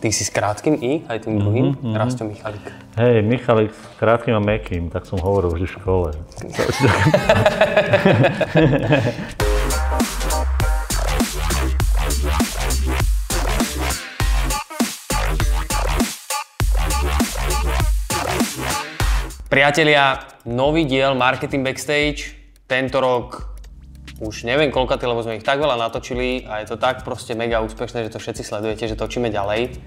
[0.00, 1.92] Ty si s krátkým i, aj tým druhým, mm-hmm.
[1.92, 2.72] Rasto Michalik.
[2.96, 6.16] Hej, Michalik s krátkým a mekým, tak som hovoril vždy v škole.
[19.52, 22.40] Priatelia, nový diel Marketing Backstage.
[22.64, 23.49] Tento rok
[24.20, 27.64] už neviem koľkatý, lebo sme ich tak veľa natočili a je to tak proste mega
[27.64, 29.80] úspešné, že to všetci sledujete, že točíme ďalej.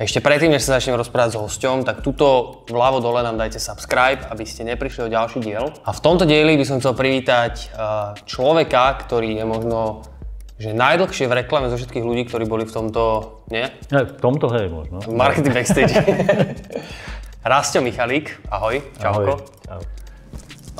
[0.00, 4.24] Ešte predtým, než sa začnem rozprávať s hosťom, tak tuto vľavo dole nám dajte subscribe,
[4.32, 5.76] aby ste neprišli o ďalší diel.
[5.84, 9.80] A v tomto dieli by som chcel privítať uh, človeka, ktorý je možno
[10.60, 13.04] že najdlhšie v reklame zo všetkých ľudí, ktorí boli v tomto,
[13.48, 13.64] nie?
[13.88, 15.00] Ja, v tomto hej, možno.
[15.00, 15.96] V marketing backstage.
[17.52, 19.40] Rastio Michalík, ahoj, čauko.
[19.40, 19.48] Ahoj.
[19.64, 19.99] Čau.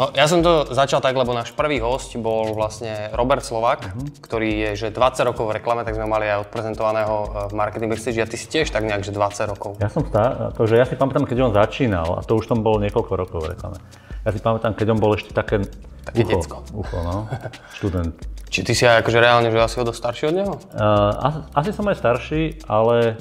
[0.01, 4.25] No, ja som to začal tak, lebo náš prvý host bol vlastne Robert Slovak, uh-huh.
[4.25, 7.93] ktorý je že 20 rokov v reklame, tak sme mali aj odprezentovaného e, v Marketing
[7.93, 9.77] Backstage a ty si tiež tak nejak, že 20 rokov.
[9.77, 12.81] Ja som tá, akože ja si pamätám, keď on začínal, a to už tam bolo
[12.81, 13.77] niekoľko rokov v reklame.
[14.25, 15.69] Ja si pamätám, keď on bol ešte také,
[16.01, 16.57] Také ucho, decko.
[16.81, 17.29] ucho, no,
[17.77, 18.17] študent.
[18.49, 20.55] Či ty si aj akože reálne, že asi o dosť starší od neho?
[20.73, 23.21] Uh, asi, asi som aj starší, ale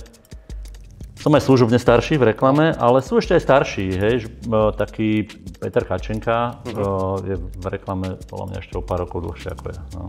[1.19, 4.15] som aj služobne starší v reklame, ale sú ešte aj starší, hej,
[4.47, 5.27] uh, taký
[5.59, 9.81] Peter Kačenka uh, je v reklame podľa mňa ešte o pár rokov dlhšie ako ja.
[9.99, 10.03] No.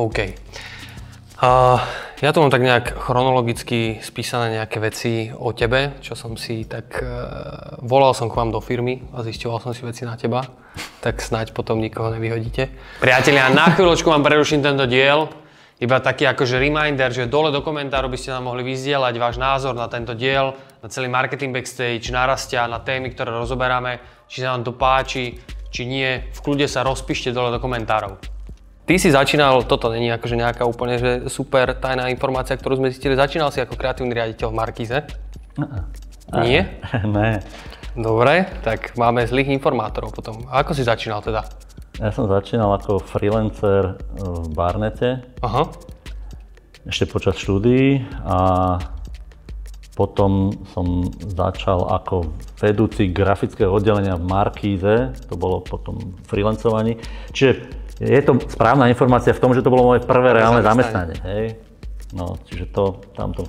[0.00, 0.18] OK.
[1.34, 1.76] Uh,
[2.24, 7.04] ja tu mám tak nejak chronologicky spísané nejaké veci o tebe, čo som si tak...
[7.04, 10.48] Uh, volal som k vám do firmy a zisťoval som si veci na teba,
[11.04, 12.72] tak snáď potom nikoho nevyhodíte.
[13.04, 15.43] Priatelia, na chvíľočku vám preruším tento diel.
[15.82, 19.74] Iba taký akože reminder, že dole do komentárov by ste nám mohli vyzdieľať váš názor
[19.74, 23.98] na tento diel, na celý marketing backstage, narastia, na témy, ktoré rozoberáme,
[24.30, 25.34] či sa vám to páči,
[25.74, 26.30] či nie.
[26.30, 28.22] V kľude sa rozpíšte dole do komentárov.
[28.84, 33.18] Ty si začínal, toto není akože nejaká úplne že super tajná informácia, ktorú sme zistili,
[33.18, 34.98] začínal si ako kreatívny riaditeľ v Markize?
[36.38, 36.78] Nie?
[37.16, 37.42] ne.
[37.98, 40.46] Dobre, tak máme zlých informátorov potom.
[40.52, 41.46] A ako si začínal teda?
[42.02, 45.70] Ja som začínal ako freelancer v Barnete, Aha.
[46.90, 48.82] ešte počas štúdií a
[49.94, 56.98] potom som začal ako vedúci grafického oddelenia v Markíze, to bolo potom freelancovaní.
[57.30, 57.52] Čiže
[58.02, 61.14] je to správna informácia v tom, že to bolo moje prvé reálne zamestnanie.
[61.14, 61.30] zamestnanie.
[61.30, 61.46] Hej?
[62.10, 63.46] No, čiže to, tam to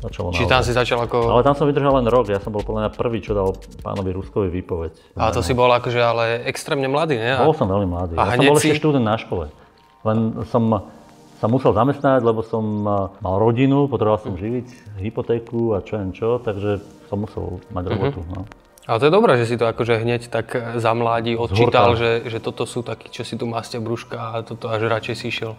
[0.00, 1.30] začalo Či tam si začal ako...
[1.30, 4.10] Ale tam som vydržal len rok, ja som bol podľa mňa prvý, čo dal pánovi
[4.10, 4.92] Ruskovi výpoveď.
[5.14, 7.30] A to si bol akože ale extrémne mladý, nie?
[7.30, 8.14] A- Bol som veľmi mladý.
[8.14, 9.52] A ja som bol si- ešte študent na škole.
[10.00, 10.88] Len som
[11.36, 14.66] sa musel zamestnať, lebo som eh, mal rodinu, potreboval som živiť
[15.00, 17.90] hypotéku a čo jen čo, takže som musel mať Mhm.
[17.90, 18.20] robotu.
[18.30, 18.44] No.
[18.84, 22.38] Ale to je dobré, že si to akože hneď tak za mladí odčítal, že, že
[22.38, 25.54] toto sú takí, čo si tu mastia brúška a toto až radšej si išiel.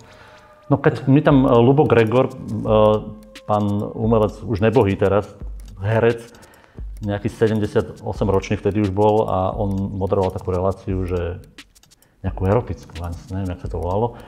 [0.68, 2.98] no keď mi tam eh, Lubo Gregor, eh,
[3.46, 3.64] pán
[3.96, 5.30] umelec, už nebohý teraz,
[5.82, 6.22] herec,
[7.02, 11.42] nejaký 78 ročný vtedy už bol a on moderoval takú reláciu, že
[12.22, 12.94] nejakú erotickú,
[13.34, 14.22] neviem, jak sa to volalo.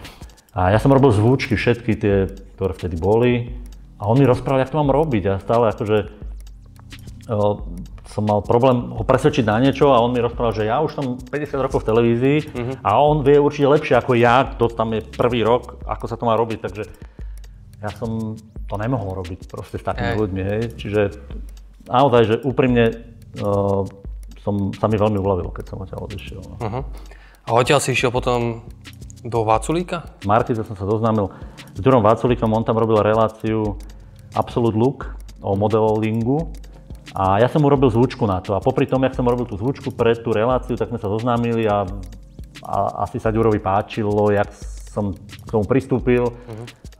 [0.53, 2.15] A ja som robil zvučky, všetky tie,
[2.57, 3.53] ktoré vtedy boli.
[3.97, 5.23] A on mi rozprával, jak to mám robiť.
[5.29, 5.97] A stále akože
[7.29, 7.65] o,
[8.09, 11.05] som mal problém ho presvedčiť na niečo a on mi rozprával, že ja už som
[11.17, 12.37] 50 rokov v televízii
[12.85, 16.29] a on vie určite lepšie ako ja, kto tam je prvý rok, ako sa to
[16.29, 16.59] má robiť.
[16.61, 16.83] Takže
[17.83, 18.39] ja som
[18.71, 20.19] to nemohol robiť proste s takými Hej.
[20.23, 20.41] ľuďmi.
[20.41, 20.61] Hej.
[20.79, 21.01] Čiže
[21.91, 23.03] naozaj, že úprimne
[23.43, 23.83] o,
[24.39, 26.41] som, sa mi veľmi uľavilo, keď som odtiaľ odišiel.
[26.47, 26.55] No.
[26.63, 26.83] Uh-huh.
[27.43, 28.63] A odtiaľ si išiel potom
[29.23, 30.15] do Vaculíka?
[30.23, 31.27] V Markize som sa zoznámil
[31.75, 33.75] s Durom Váculíkom, on tam robil reláciu
[34.31, 35.11] Absolute Look
[35.43, 36.55] o modelingu
[37.11, 39.59] a ja som mu robil zvučku na to a popri tom, jak som robil tú
[39.59, 41.83] zvučku pre tú reláciu, tak sme sa zoznámili a,
[42.63, 44.47] a asi sa Ďurovi páčilo, jak
[44.93, 46.29] som k tomu pristúpil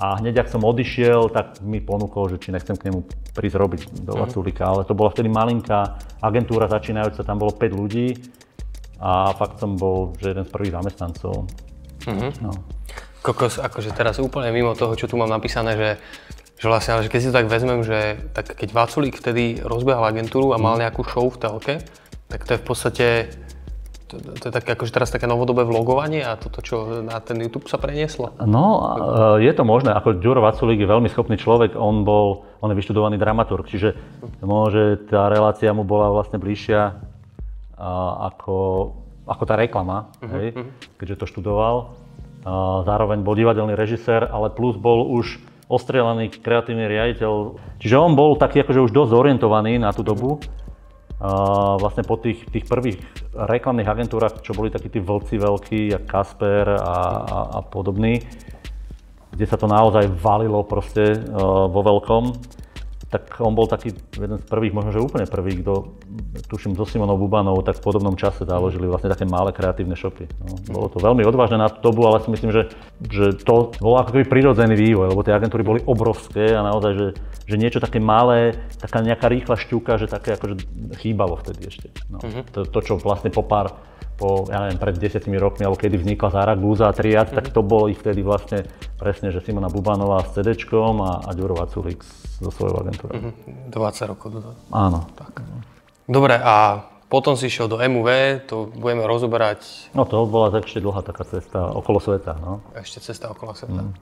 [0.02, 3.06] a hneď, ak som odišiel, tak mi ponúkol, že či nechcem k nemu
[3.38, 8.18] prísť robiť do Vaculíka, ale to bola vtedy malinká agentúra začínajúca, tam bolo 5 ľudí
[8.98, 11.46] a fakt som bol že jeden z prvých zamestnancov.
[12.42, 12.52] No.
[13.24, 15.90] Kokos, akože teraz úplne mimo toho, čo tu mám napísané, že,
[16.60, 20.04] že vlastne, ale že keď si to tak vezmem, že tak keď Vaculík vtedy rozbehal
[20.10, 21.76] agentúru a mal nejakú show v telke,
[22.28, 23.08] tak to je v podstate,
[24.20, 27.66] to, to je také, akože teraz také novodobé vlogovanie a toto, čo na ten YouTube
[27.66, 28.34] sa prenieslo.
[28.44, 28.66] No,
[29.40, 29.92] e, je to možné.
[29.96, 33.98] Ako Ďuro Vaculík je veľmi schopný človek, on bol, on je vyštudovaný dramaturg, čiže
[34.44, 37.90] môže tá relácia mu bola vlastne bližšia a,
[38.30, 38.56] ako,
[39.26, 40.54] ako tá reklama, hej,
[41.02, 41.98] keďže to študoval.
[42.46, 45.42] A, zároveň bol divadelný režisér, ale plus bol už
[45.74, 47.58] ostrelaný kreatívny riaditeľ.
[47.82, 50.38] Čiže on bol taký akože už dosť zorientovaný na tú dobu.
[50.38, 50.63] A
[51.80, 53.00] vlastne po tých, tých prvých
[53.32, 58.20] reklamných agentúrach, čo boli takí tí vlci veľkí, jak Kasper a, a, a podobní,
[59.32, 62.24] kde sa to naozaj valilo proste uh, vo veľkom,
[63.14, 65.94] tak on bol taký jeden z prvých, možno že úplne prvý, kto,
[66.50, 70.26] tuším, so Simonou Bubanou, tak v podobnom čase založili vlastne také malé kreatívne shopy.
[70.42, 72.74] No, bolo to veľmi odvážne na tú dobu, ale si myslím, že,
[73.06, 77.08] že to bol ako keby prirodzený vývoj, lebo tie agentúry boli obrovské a naozaj, že,
[77.46, 80.66] že niečo také malé, taká nejaká rýchla šťuka, že také akože
[80.98, 81.88] chýbalo vtedy ešte.
[82.10, 82.42] No, uh-huh.
[82.50, 83.78] to, to, čo vlastne po pár
[84.14, 87.38] po, ja neviem, pred desiatimi rokmi, alebo kedy vznikla Zaragoza a Triad, mm-hmm.
[87.42, 88.62] tak to boli vtedy vlastne
[88.98, 92.06] presne, že Simona Bubanová s CD a, a Ďuro Vaculík
[92.44, 93.16] so svojou agentúrou.
[93.16, 93.72] Mm-hmm.
[93.72, 94.60] 20 rokov dozadu.
[94.70, 95.08] Áno.
[95.16, 95.44] Tak.
[96.04, 99.94] Dobre, a potom si išiel do MUV, to budeme rozoberať.
[99.94, 102.66] No to bola ešte dlhá taká cesta okolo sveta, no.
[102.74, 103.86] Ešte cesta okolo sveta.
[103.86, 103.94] Mm.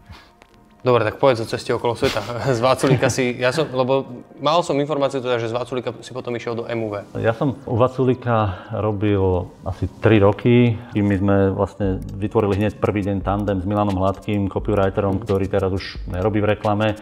[0.81, 2.25] Dobre, tak povedz o ceste okolo sveta.
[2.57, 6.33] Z Vaculíka si, ja som, lebo mal som informáciu teda, že z Vaculíka si potom
[6.33, 7.19] išiel do MUV.
[7.21, 9.21] Ja som u Vaculíka robil
[9.61, 10.73] asi 3 roky.
[10.97, 16.01] My sme vlastne vytvorili hneď prvý deň tandem s Milanom Hladkým, copywriterom, ktorý teraz už
[16.09, 16.97] nerobí v reklame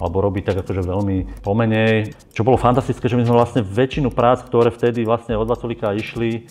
[0.00, 2.16] alebo robí tak akože veľmi pomenej.
[2.32, 6.48] Čo bolo fantastické, že my sme vlastne väčšinu prác, ktoré vtedy vlastne od Vaculíka išli,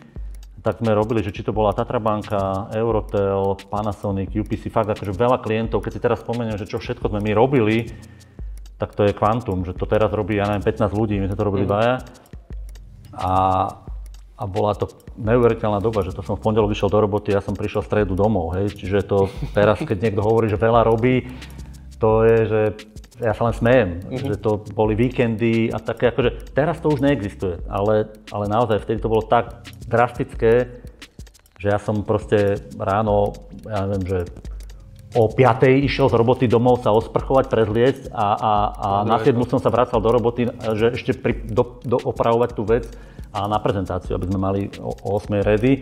[0.61, 5.39] tak sme robili, že či to bola Tatra banka, Eurotel, Panasonic, UPC, fakt akože veľa
[5.39, 7.89] klientov, keď si teraz spomeniem, že čo všetko sme my robili,
[8.79, 11.47] tak to je kvantum, že to teraz robí, ja neviem, 15 ľudí, my sme to
[11.47, 11.99] robili mm.
[13.19, 13.33] A,
[14.39, 14.87] a bola to
[15.19, 18.13] neuveriteľná doba, že to som v pondelok vyšiel do roboty, ja som prišiel v stredu
[18.15, 21.27] domov, hej, čiže to teraz, keď niekto hovorí, že veľa robí,
[21.99, 22.61] to je, že
[23.19, 24.27] ja sa len smejem, mm-hmm.
[24.31, 29.03] že to boli víkendy a také, akože teraz to už neexistuje, ale, ale naozaj vtedy
[29.03, 30.83] to bolo tak drastické,
[31.59, 33.35] že ja som proste ráno,
[33.67, 34.19] ja neviem, že
[35.17, 35.89] o 5.
[35.89, 39.33] išiel z roboty domov sa osprchovať, prezliecť a, a, a no, na 7.
[39.49, 40.45] som sa vracal do roboty,
[40.77, 42.85] že ešte pri, do, do, opravovať tú vec
[43.33, 45.41] a na prezentáciu, aby sme mali o, o 8.
[45.41, 45.73] ready.
[45.73, 45.79] E,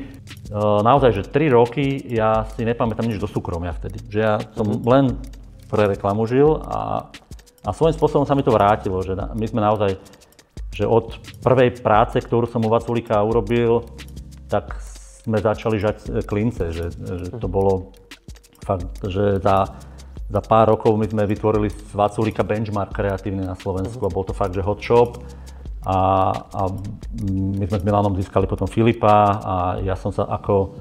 [0.59, 3.99] naozaj, že 3 roky ja si nepamätám nič do súkromia vtedy.
[4.07, 4.87] Že ja som mm-hmm.
[4.87, 5.05] len
[5.67, 7.11] pre reklamu žil a,
[7.67, 9.99] a svojím spôsobom sa mi to vrátilo, že my sme naozaj
[10.71, 13.81] že od prvej práce, ktorú som u Vaculika urobil,
[14.45, 14.77] tak
[15.25, 17.97] sme začali žať e, klince, že, že to bolo
[18.61, 19.73] fakt, že za,
[20.29, 24.37] za pár rokov my sme vytvorili z Vaculika benchmark kreatívny na Slovensku a bol to
[24.37, 25.17] fakt, že hot shop.
[25.87, 25.97] A,
[26.35, 26.61] a
[27.25, 30.77] my sme s Milanom získali potom Filipa a ja som sa ako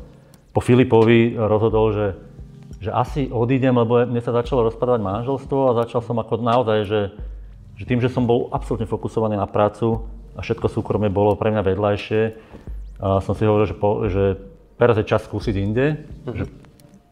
[0.53, 2.06] po Filipovi rozhodol, že,
[2.82, 7.00] že asi odídem, lebo mne sa začalo rozpadať manželstvo a začal som ako naozaj, že
[7.76, 11.62] že tým, že som bol absolútne fokusovaný na prácu a všetko súkromie bolo pre mňa
[11.62, 12.22] vedľajšie,
[12.96, 14.40] a som si hovoril, že, po, že
[14.80, 16.32] teraz je čas skúsiť inde, mm-hmm.
[16.32, 16.44] že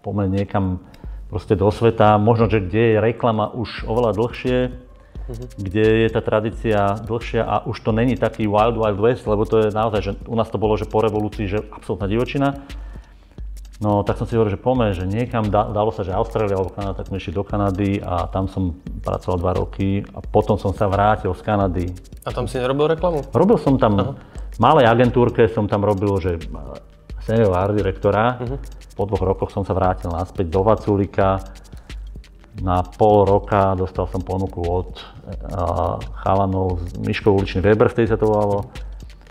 [0.00, 0.80] poďme niekam
[1.28, 5.48] proste do sveta, možno, že kde je reklama už oveľa dlhšie, mm-hmm.
[5.60, 9.68] kde je tá tradícia dlhšia a už to není taký wild wild west, lebo to
[9.68, 12.64] je naozaj, že u nás to bolo, že po revolúcii, že absolútna divočina.
[13.84, 17.04] No tak som si hovoril, že poďme, že niekam, dalo sa, že Austrália alebo Kanada,
[17.04, 21.36] tak išli do Kanady a tam som pracoval dva roky a potom som sa vrátil
[21.36, 21.86] z Kanady.
[22.24, 23.20] A tam si nerobil reklamu?
[23.36, 24.16] Robil som tam, Aha.
[24.56, 26.40] malej agentúrke som tam robil, že
[27.28, 28.40] senior art direktora.
[28.40, 28.56] Uh-huh.
[28.96, 31.44] Po dvoch rokoch som sa vrátil naspäť do Vaculika.
[32.64, 38.16] Na pol roka dostal som ponuku od uh, chalanov z Miškov uličný Weber, vtedy sa
[38.16, 38.70] to volalo,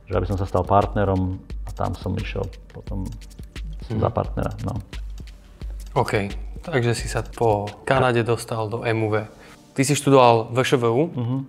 [0.05, 2.43] že aby som sa stal partnerom a tam som išiel
[2.75, 3.07] potom
[3.89, 3.99] mm.
[3.99, 4.51] za partnera.
[4.63, 4.79] No.
[5.93, 6.31] OK,
[6.63, 9.29] takže si sa po Kanade dostal do MUV.
[9.73, 11.39] Ty si študoval VŠVU mm-hmm.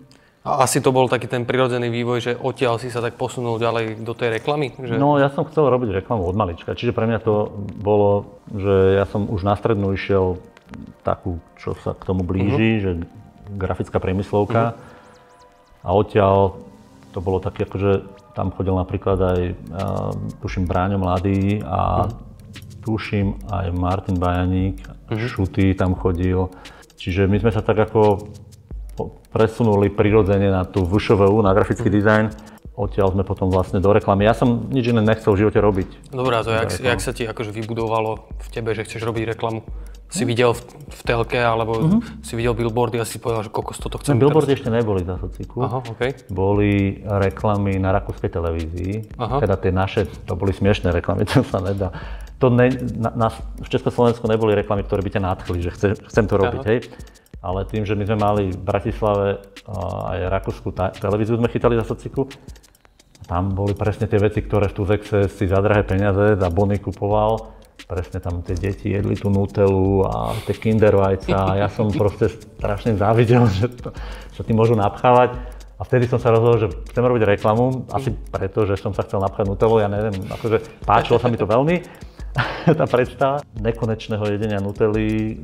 [0.49, 4.01] a asi to bol taký ten prirodzený vývoj, že odtiaľ si sa tak posunul ďalej
[4.01, 4.73] do tej reklamy?
[4.77, 4.97] Že...
[4.97, 9.05] No ja som chcel robiť reklamu od malička, čiže pre mňa to bolo, že ja
[9.09, 10.41] som už na strednú išiel
[11.05, 12.85] takú, čo sa k tomu blíži, mm-hmm.
[12.85, 12.91] že
[13.61, 15.85] grafická priemyslovka mm-hmm.
[15.85, 16.37] a odtiaľ
[17.13, 20.11] to bolo také akože tam chodil napríklad aj, uh,
[20.43, 22.24] tuším, Bráňo Mladý a mm.
[22.85, 25.17] Tuším aj Martin Bajaník, mm.
[25.17, 26.53] Šuty tam chodil.
[27.01, 28.29] Čiže my sme sa tak ako
[29.33, 31.97] presunuli prirodzene na tú VŠVU, na grafický mm.
[31.97, 32.27] dizajn.
[32.75, 34.27] Odtiaľ sme potom vlastne do reklamy.
[34.27, 36.11] Ja som nič iné nechcel v živote robiť.
[36.11, 39.63] Dobrá, to jak, jak sa ti akože vybudovalo v tebe, že chceš robiť reklamu?
[40.15, 40.63] si videl v,
[40.95, 42.01] v telke, alebo uh-huh.
[42.23, 44.15] si videl billboardy a si povedal, že kokos toto chcem.
[44.15, 44.59] No, billboardy teraz...
[44.63, 45.67] ešte neboli za sociku.
[45.67, 46.15] Aha, okay.
[46.31, 49.19] Boli reklamy na rakúskej televízii.
[49.19, 49.43] Aha.
[49.43, 51.91] Teda tie naše, to boli smiešné reklamy, to sa nedá.
[52.45, 52.69] To ne,
[53.01, 56.61] na, na, v Československu neboli reklamy, ktoré by ťa nadchli, že chce, chcem to robiť,
[56.61, 56.69] Aha.
[56.77, 56.81] hej.
[57.41, 59.41] Ale tým, že my sme mali v Bratislave
[60.13, 62.29] aj rakúsku televíziu sme chytali za sociku,
[63.25, 67.57] tam boli presne tie veci, ktoré v Tuzexe si za drahé peniaze za bony kupoval
[67.85, 72.33] presne tam tie deti jedli tú nutelu a tie kinder vajca a ja som proste
[72.33, 73.93] strašne závidel, že to,
[74.33, 75.37] sa tým môžu napchávať.
[75.75, 79.19] A vtedy som sa rozhodol, že chcem robiť reklamu, asi preto, že som sa chcel
[79.19, 81.83] napchať nutelu, ja neviem, akože páčilo sa mi to veľmi,
[82.81, 85.39] tá predstava nekonečného jedenia nutely,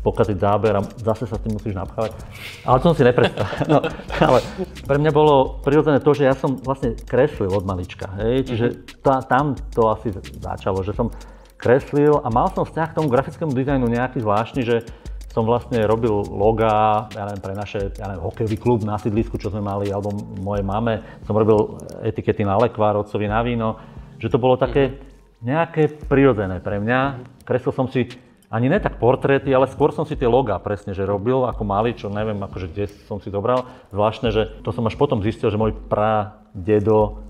[0.00, 2.16] pokaziť záber a zase sa s tým musíš napchávať.
[2.64, 3.52] Ale to som si nepredstavil.
[3.70, 3.78] No,
[4.24, 4.40] ale
[4.88, 8.08] pre mňa bolo prirodzené to, že ja som vlastne kreslil od malička.
[8.16, 8.48] Hej?
[8.48, 8.66] Čiže
[9.04, 11.12] tá, tam to asi začalo, že som
[11.60, 14.88] kreslil a mal som vzťah k tomu grafickému dizajnu nejaký zvláštny, že
[15.30, 19.52] som vlastne robil loga, ja neviem, pre naše, ja neviem, hokejový klub na sídlisku, čo
[19.52, 20.10] sme mali, alebo
[20.42, 23.78] mojej mame, som robil etikety na lekvár, otcovi na víno,
[24.18, 24.98] že to bolo také
[25.40, 27.24] nejaké prirodzené pre mňa.
[27.48, 28.08] Kreslil som si
[28.50, 31.94] ani ne tak portréty, ale skôr som si tie logá presne, že robil ako malý,
[31.94, 33.70] čo neviem, akože kde som si dobral.
[33.94, 37.22] Zvláštne, že to som až potom zistil, že môj pradedo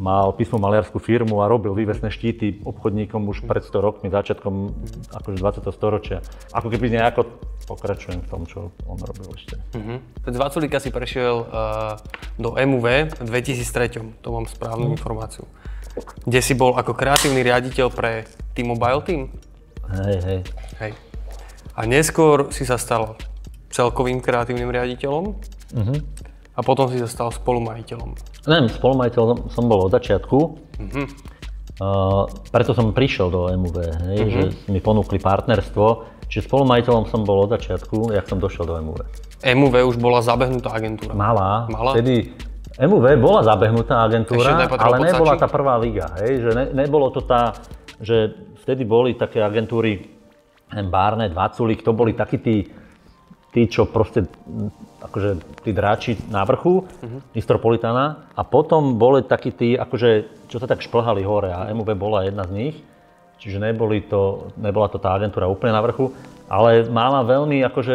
[0.00, 4.54] mal písmo maliarskú firmu a robil vývesné štíty obchodníkom už pred 100 rokmi, začiatkom
[5.12, 5.76] akože 20.
[5.76, 6.18] storočia.
[6.56, 7.28] Ako keby nejako
[7.68, 9.60] pokračujem v tom, čo on robil ešte.
[9.76, 10.00] Uh-huh.
[10.24, 12.00] Z Vaculíka si prešiel uh,
[12.40, 14.96] do MUV v 2003, to mám správnu uh-huh.
[14.96, 15.44] informáciu.
[16.24, 19.22] Kde si bol ako kreatívny riaditeľ pre T-Mobile Team?
[19.90, 20.40] Hej, hej.
[20.78, 20.92] Hej.
[21.74, 23.18] A neskôr si sa stal
[23.70, 25.98] celkovým kreatívnym riaditeľom uh-huh.
[26.54, 28.14] a potom si sa stal spolumajiteľom.
[28.46, 30.38] Neviem, spolumajiteľ som bol od začiatku.
[30.38, 31.06] Uh-huh.
[31.80, 33.78] Uh, preto som prišiel do MUV,
[34.12, 34.30] hej, uh-huh.
[34.30, 36.18] že mi ponúkli partnerstvo.
[36.30, 39.02] Čiže spolumajiteľom som bol od začiatku, jak som došiel do MUV.
[39.42, 41.10] MUV už bola zabehnutá agentúra.
[41.16, 41.66] Malá.
[41.66, 41.98] Malá?
[41.98, 42.30] Vtedy
[42.80, 46.16] MUV bola zabehnutá agentúra, ale nebola tá prvá liga.
[46.24, 47.52] Hej, že ne, nebolo to tá,
[48.00, 48.32] že
[48.64, 50.08] vtedy boli také agentúry,
[50.70, 52.62] Barnet, Vaculik, to boli takí tí,
[53.52, 54.24] tí, čo proste
[55.02, 55.30] akože
[55.66, 57.20] tí dráči na vrchu uh-huh.
[57.34, 60.10] Istropolitana a potom boli takí tí, akože,
[60.46, 62.76] čo sa tak šplhali hore a MUV bola jedna z nich.
[63.40, 66.12] Čiže neboli to, nebola to tá agentúra úplne na vrchu,
[66.46, 67.94] ale mala veľmi akože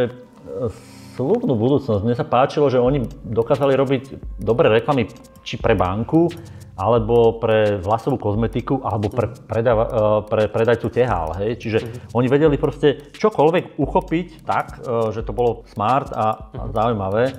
[1.15, 2.03] slubnú budúcnosť.
[2.03, 4.03] Mne sa páčilo, že oni dokázali robiť
[4.37, 5.07] dobré reklamy
[5.41, 6.27] či pre banku,
[6.75, 9.91] alebo pre vlasovú kozmetiku, alebo pre, predava, e,
[10.27, 11.31] pre predajcu tehál.
[11.39, 11.63] Hej?
[11.63, 12.19] Čiže uh-huh.
[12.19, 17.31] oni vedeli proste čokoľvek uchopiť tak, e, že to bolo smart a, a zaujímavé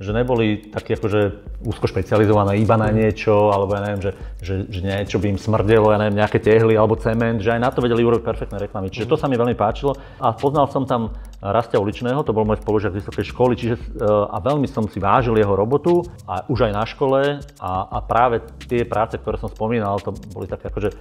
[0.00, 1.20] že neboli také akože
[1.60, 5.92] úzko špecializované iba na niečo, alebo ja neviem, že, že, že niečo by im smrdelo,
[5.92, 8.88] ja neviem, nejaké tehly alebo cement, že aj na to vedeli urobiť perfektné reklamy.
[8.88, 9.92] Čiže to sa mi veľmi páčilo.
[10.16, 11.12] A poznal som tam
[11.44, 15.36] Rastia Uličného, to bol môj spolužiak vysokej školy, čiže, e, a veľmi som si vážil
[15.36, 17.20] jeho robotu, a už aj na škole.
[17.60, 18.40] A, a práve
[18.72, 20.96] tie práce, ktoré som spomínal, to boli také akože e,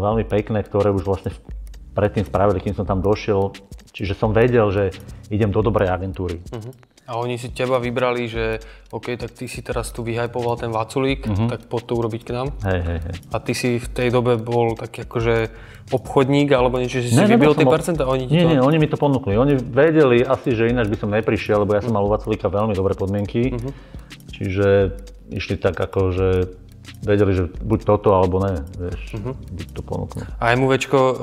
[0.00, 1.36] veľmi pekné, ktoré už vlastne
[1.98, 3.50] predtým spravili, kým som tam došiel.
[3.90, 4.94] Čiže som vedel, že
[5.34, 6.38] idem do dobrej agentúry.
[6.54, 6.70] Uh-huh.
[7.08, 8.60] A oni si teba vybrali, že
[8.92, 11.48] OK, tak ty si teraz tu vyhajpoval ten Vaculík, uh-huh.
[11.48, 12.52] tak poď to urobiť k nám.
[12.62, 13.14] Hej, hej, hej.
[13.32, 15.50] A ty si v tej dobe bol taký akože
[15.88, 17.74] obchodník alebo niečo, že si ne, vybil tie bol...
[17.74, 18.48] percentá oni nie, to...
[18.52, 19.40] Nie, oni mi to ponúkli.
[19.40, 22.76] Oni vedeli asi, že ináč by som neprišiel, lebo ja som mal u Vaculíka veľmi
[22.76, 23.56] dobré podmienky.
[23.56, 23.72] Uh-huh.
[24.36, 25.00] Čiže
[25.32, 26.28] išli tak ako, že
[27.02, 29.34] vedeli, že buď toto alebo ne, vieš, uh-huh.
[29.34, 30.22] buď to ponúknu.
[30.40, 31.14] A MUVčko, e,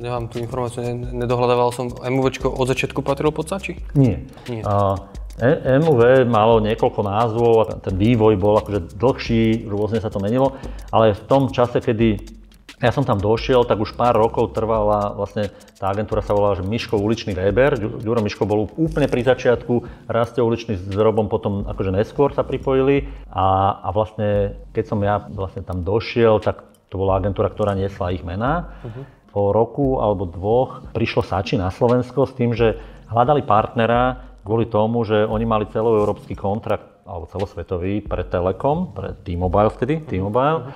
[0.00, 3.78] nemám tú informáciu, nedohľadával som, MUVčko od začiatku patrilo pod Sači?
[3.94, 4.24] Nie.
[4.48, 4.62] Nie.
[4.64, 4.96] A,
[5.38, 10.56] e, MUV malo niekoľko názvov a ten vývoj bol akože dlhší, rôzne sa to menilo,
[10.94, 12.37] ale v tom čase, kedy
[12.78, 15.50] ja som tam došiel, tak už pár rokov trvala, vlastne
[15.82, 17.74] tá agentúra sa volala, že Miško uličný Weber.
[17.74, 23.10] Ďuro Miško bol úplne pri začiatku, Rastie uličný s Robom potom akože neskôr sa pripojili
[23.34, 28.14] a, a vlastne keď som ja vlastne tam došiel, tak to bola agentúra, ktorá niesla
[28.14, 28.78] ich mená.
[28.86, 29.02] Uh-huh.
[29.28, 32.78] Po roku alebo dvoch prišlo Sači na Slovensko s tým, že
[33.10, 39.68] hľadali partnera kvôli tomu, že oni mali celoeurópsky kontrakt alebo celosvetový pre Telekom, pre T-Mobile
[39.72, 40.72] vtedy, T-Mobile.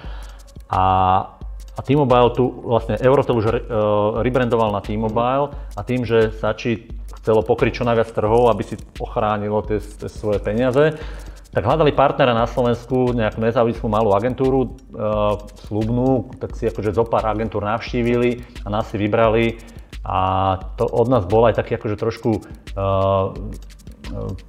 [0.73, 0.85] A
[1.73, 6.89] a T-Mobile tu vlastne Eurotel už re, uh, rebrandoval na T-Mobile a tým, že Sači
[7.23, 11.01] chcelo pokryť čo najviac trhov, aby si ochránilo tie, tie svoje peniaze,
[11.53, 17.05] tak hľadali partnera na Slovensku, nejakú nezávislú malú agentúru, uh, slubnú, tak si akože zo
[17.09, 19.61] pár agentúr navštívili a nás si vybrali.
[20.03, 22.43] A to od nás bol aj taký akože trošku
[22.75, 23.31] uh,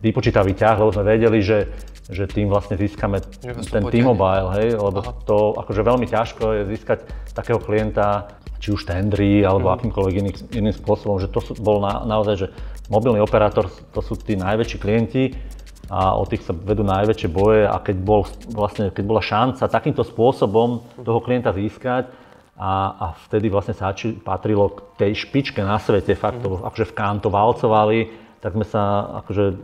[0.01, 1.71] vypočítavý ťah, lebo sme vedeli, že
[2.09, 5.13] že tým vlastne získame ten T-Mobile, hej, lebo Aha.
[5.23, 6.99] to akože veľmi ťažko je získať
[7.31, 8.27] takého klienta,
[8.59, 9.73] či už tendry alebo mm.
[9.79, 12.47] akýmkoľvek iný, iným spôsobom, že to sú, bol na, naozaj, že
[12.91, 15.35] mobilný operátor, to sú tí najväčší klienti
[15.87, 20.03] a o tých sa vedú najväčšie boje a keď, bol, vlastne, keď bola šanca takýmto
[20.03, 23.89] spôsobom toho klienta získať, a, a vtedy vlastne sa
[24.21, 26.69] patrilo k tej špičke na svete, fakt to, mm.
[26.69, 27.99] akože v Kanto valcovali,
[28.43, 29.55] tak sme sa akože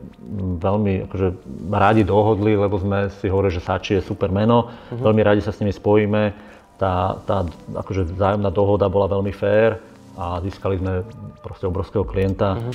[0.63, 1.27] veľmi akože
[1.67, 5.03] rádi dohodli, lebo sme si hovorili, že Sači je super meno, uh-huh.
[5.03, 6.47] veľmi radi sa s nimi spojíme.
[6.79, 7.43] Tá, tá
[7.75, 9.83] akože vzájomná dohoda bola veľmi fér
[10.15, 11.03] a získali sme
[11.43, 12.55] proste obrovského klienta.
[12.55, 12.71] Uh-huh.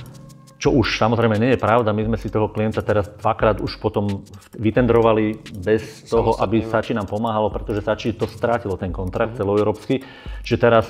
[0.61, 4.29] Čo už samozrejme nie je pravda, my sme si toho klienta teraz dvakrát už potom
[4.61, 9.41] vytendrovali bez toho, aby Sači nám pomáhalo, pretože Sači to strátilo ten kontrakt uh-huh.
[9.41, 10.05] celoeurópsky.
[10.45, 10.85] Čiže teraz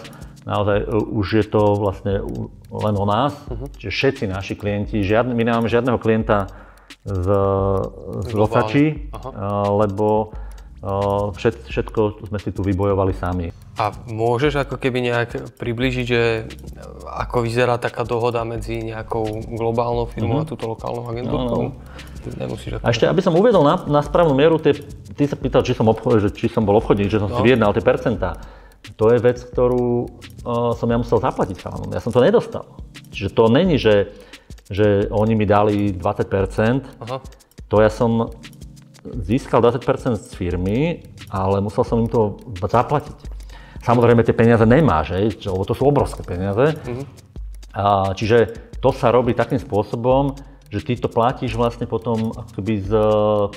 [0.44, 2.24] naozaj e, už je to vlastne
[2.70, 3.68] len o nás, uh-huh.
[3.80, 6.52] čiže všetci naši klienti, žiadne, my nemáme žiadneho klienta
[7.04, 7.28] z,
[8.24, 9.12] z Losači,
[9.68, 10.32] lebo
[11.32, 13.48] všet, všetko sme si tu vybojovali sami.
[13.80, 16.44] A môžeš ako keby nejak približiť, že
[17.08, 20.48] ako vyzerá taká dohoda medzi nejakou globálnou firmou mm-hmm.
[20.48, 21.62] a túto lokálnou agentúrkou?
[21.72, 22.36] No, no.
[22.36, 22.84] Nemusíš ako...
[22.84, 24.76] A ešte, aby som uvedol na, na správnu mieru, tie,
[25.16, 27.40] ty sa pýtal, či som, obchod, že, či som bol obchodník, že som no.
[27.40, 28.44] si vyjednal tie percentá.
[28.94, 31.90] To je vec, ktorú uh, som ja musel zaplatiť chalanom.
[31.90, 32.78] Ja som to nedostal.
[33.10, 34.14] Čiže to není, že,
[34.70, 37.02] že oni mi dali 20%.
[37.02, 37.18] Aha.
[37.72, 38.30] To ja som
[39.04, 43.16] získal 20% z firmy, ale musel som im to zaplatiť.
[43.84, 45.12] Samozrejme tie peniaze nemáš,
[45.44, 46.72] lebo to sú obrovské peniaze.
[46.72, 47.06] Mm-hmm.
[47.76, 50.32] A, čiže to sa robí takým spôsobom,
[50.72, 52.90] že ty to platíš vlastne potom akoby z,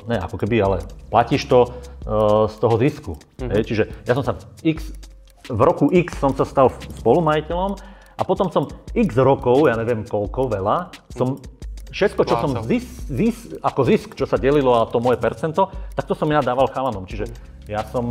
[0.05, 3.11] ne ako keby, ale platíš to uh, z toho zisku.
[3.39, 3.63] Mm-hmm.
[3.63, 4.91] Čiže ja som sa X,
[5.47, 7.79] v roku X som sa stal spolumajiteľom
[8.17, 11.39] a potom som X rokov, ja neviem koľko, veľa, som
[11.91, 16.05] všetko, čo som zis, zis, ako zisk, čo sa delilo a to moje percento, tak
[16.05, 17.07] to som ja dával chalanom.
[17.07, 17.31] Čiže
[17.71, 18.05] ja som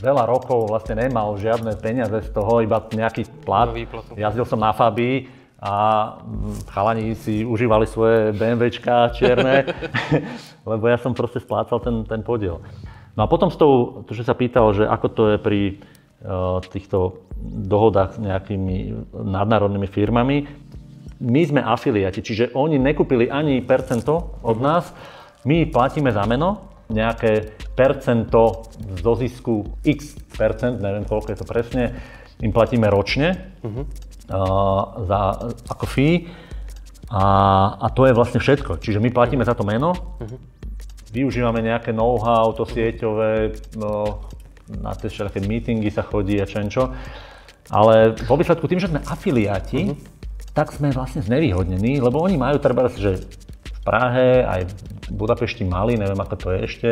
[0.00, 3.72] veľa rokov vlastne nemal žiadne peniaze z toho, iba nejaký plat.
[4.16, 5.28] Jazdil som na Fabii
[5.58, 5.74] a
[6.70, 9.66] chalani si užívali svoje BMWčka čierne,
[10.70, 12.62] lebo ja som proste splácal ten, ten podiel.
[13.18, 15.60] No a potom s tou, to, že sa pýtal, že ako to je pri
[16.74, 17.22] týchto
[17.70, 20.50] dohodách s nejakými nadnárodnými firmami,
[21.18, 24.90] my sme afiliati, čiže oni nekúpili ani percento od nás,
[25.46, 31.84] my platíme za meno, nejaké percento zo zisku x percent, neviem koľko je to presne,
[32.40, 33.82] im platíme ročne uh-huh.
[34.30, 35.20] uh, za,
[35.68, 36.30] ako fee
[37.10, 37.24] a,
[37.76, 38.78] a to je vlastne všetko.
[38.78, 40.38] Čiže my platíme za to meno, uh-huh.
[41.12, 44.22] využívame nejaké know-how, to sieťové, no,
[44.76, 46.92] na tie všetké meetingy sa chodí a čo,
[47.68, 50.18] ale vo výsledku tým, že sme afiliáti, uh-huh
[50.58, 54.74] tak sme vlastne znevýhodnení, lebo oni majú treba, že v Prahe, aj v
[55.14, 56.88] Budapešti mali, neviem ako to je ešte,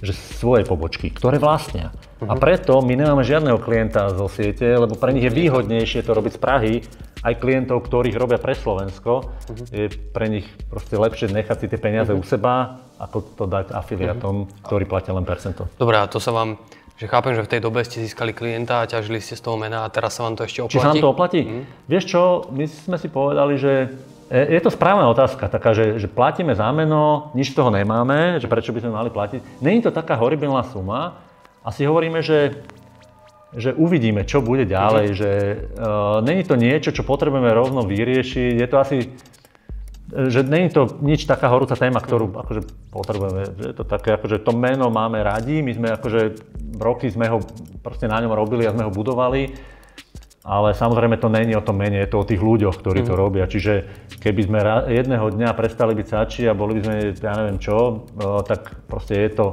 [0.00, 1.92] že svoje pobočky, ktoré vlastnia.
[1.92, 2.32] Uh-huh.
[2.32, 2.40] A mhm.
[2.40, 6.40] preto my nemáme žiadneho klienta zo siete, lebo pre nich je výhodnejšie to robiť z
[6.40, 6.74] Prahy,
[7.22, 9.68] aj klientov, ktorých robia pre Slovensko, uh-huh.
[9.70, 12.24] je pre nich proste lepšie nechať si tie peniaze uh-huh.
[12.24, 14.64] u seba, ako to dať afiliatom, uh-huh.
[14.64, 15.68] ktorí platia len percento.
[15.76, 16.56] Dobre, a to sa vám
[17.02, 19.82] že chápem, že v tej dobe ste získali klienta a ťažili ste z toho mena
[19.82, 20.78] a teraz sa vám to ešte oplatí?
[20.78, 21.40] Či sa vám to oplatí?
[21.42, 21.62] Mm.
[21.90, 22.22] Vieš čo,
[22.54, 23.90] my sme si povedali, že
[24.30, 28.46] je to správna otázka, taká, že, že platíme za meno, nič z toho nemáme, že
[28.46, 29.58] prečo by sme mali platiť.
[29.58, 31.20] Není to taká horibilná suma
[31.60, 32.62] a si hovoríme, že,
[33.50, 35.16] že uvidíme, čo bude ďalej, mm.
[35.18, 38.62] že uh, není to niečo, čo potrebujeme rovno vyriešiť.
[38.62, 39.10] Je to asi
[40.12, 42.60] že není to nič taká horúca téma, ktorú akože
[42.92, 43.48] potrebujeme.
[43.56, 46.20] Že to také, akože to meno máme radi, my sme akože
[46.76, 47.40] roky sme ho
[47.80, 49.56] proste na ňom robili a sme ho budovali,
[50.44, 53.08] ale samozrejme to není o tom mene, je to o tých ľuďoch, ktorí mm.
[53.08, 53.20] to mhm.
[53.20, 53.44] robia.
[53.48, 53.72] Čiže
[54.20, 54.58] keby sme
[54.92, 58.04] jedného dňa prestali byť sači a boli by sme, ja neviem čo,
[58.44, 59.46] tak proste je to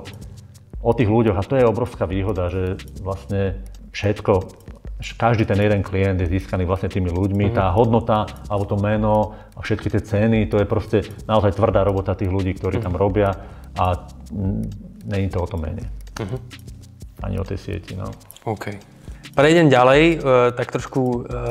[0.84, 3.64] o tých ľuďoch a to je obrovská výhoda, že vlastne
[3.96, 4.68] všetko
[5.00, 7.50] každý ten jeden klient je získaný vlastne tými ľuďmi.
[7.50, 7.60] Mm-hmm.
[7.60, 12.16] Tá hodnota, alebo to meno a všetky tie ceny, to je proste naozaj tvrdá robota
[12.20, 12.88] tých ľudí, ktorí mm-hmm.
[12.92, 13.32] tam robia
[13.80, 13.86] a
[15.08, 15.88] není to o tom mene.
[16.20, 16.40] Mm-hmm.
[17.24, 18.12] Ani o tej sieti, no.
[18.44, 18.76] OK.
[19.36, 20.18] Prejdem ďalej, e,
[20.56, 21.42] tak trošku e, e,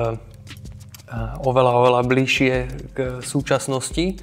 [1.44, 2.54] oveľa, oveľa bližšie
[2.92, 4.20] k súčasnosti,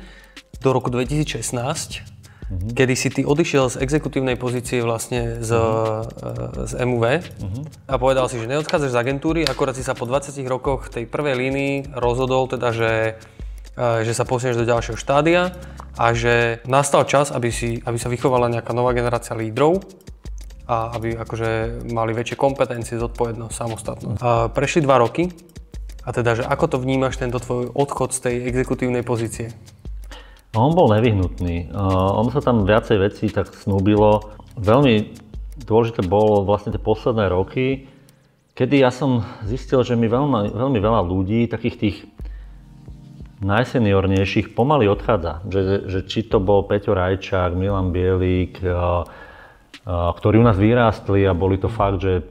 [0.65, 2.14] do roku 2016
[2.51, 2.73] uh-huh.
[2.73, 6.69] kedy si ty odišiel z exekutívnej pozície vlastne z, uh-huh.
[6.69, 7.63] z MUV uh-huh.
[7.89, 11.35] a povedal si, že neodchádzaš z agentúry, akorát si sa po 20 rokoch tej prvej
[11.35, 12.93] línii rozhodol teda, že,
[13.77, 15.55] eh, že sa posunieš do ďalšieho štádia
[15.95, 19.83] a že nastal čas, aby, si, aby sa vychovala nejaká nová generácia lídrov
[20.65, 24.19] a aby akože mali väčšie kompetencie, zodpovednosť, samostatnosť.
[24.21, 25.29] A prešli dva roky
[26.05, 29.53] a teda, že ako to vnímaš tento tvoj odchod z tej exekutívnej pozície?
[30.55, 31.75] On bol nevyhnutný.
[32.15, 34.31] On sa tam viacej vecí tak snúbilo.
[34.55, 35.11] Veľmi
[35.67, 37.91] dôležité bolo vlastne tie posledné roky,
[38.55, 41.97] kedy ja som zistil, že mi veľmi, veľmi veľa ľudí, takých tých
[43.43, 45.43] najseniornejších, pomaly odchádza.
[45.43, 48.63] Že, že či to bol Peťo Rajčák, Milan Bielík,
[49.91, 52.23] ktorí u nás vyrástli a boli to fakt, že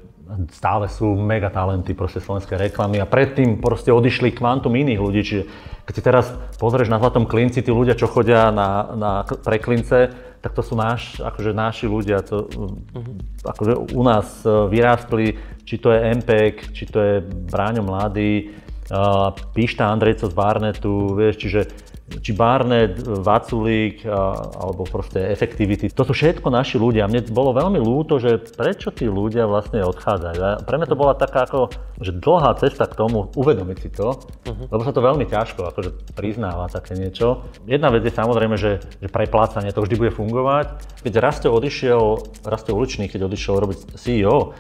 [0.53, 5.45] stále sú mega talenty proste slovenské reklamy a predtým proste odišli kvantum iných ľudí, čiže
[5.85, 10.53] keď si teraz pozrieš na Zlatom klinci, tí ľudia, čo chodia na, na preklince, tak
[10.53, 13.49] to sú náš, akože naši ľudia, to, uh-huh.
[13.49, 18.53] akože u nás e, vyrástli, či to je MPEG, či to je Bráňo Mladý,
[18.93, 21.61] uh, Píšta Andrejco z Barnetu, vieš, čiže
[22.05, 25.89] či Barnet, Vaculík alebo proste Effectivity.
[25.97, 27.09] To sú všetko naši ľudia.
[27.09, 30.41] Mne bolo veľmi ľúto, že prečo tí ľudia vlastne odchádzajú.
[30.45, 31.73] A pre mňa to bola taká ako,
[32.05, 34.69] že dlhá cesta k tomu uvedomiť si to, uh-huh.
[34.69, 37.49] lebo sa to veľmi ťažko akože priznáva také niečo.
[37.65, 41.01] Jedna vec je samozrejme, že, že preplácanie to vždy bude fungovať.
[41.01, 44.53] Keď Rasto odišiel, Rasto Uličný, keď odišiel robiť CEO,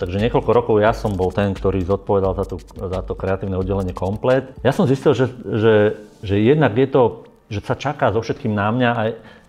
[0.00, 3.92] Takže niekoľko rokov ja som bol ten, ktorý zodpovedal za to, za to kreatívne oddelenie
[3.92, 4.48] komplet.
[4.64, 5.74] Ja som zistil, že, že,
[6.24, 7.02] že jednak je to,
[7.52, 9.02] že sa čaká so všetkým na mňa a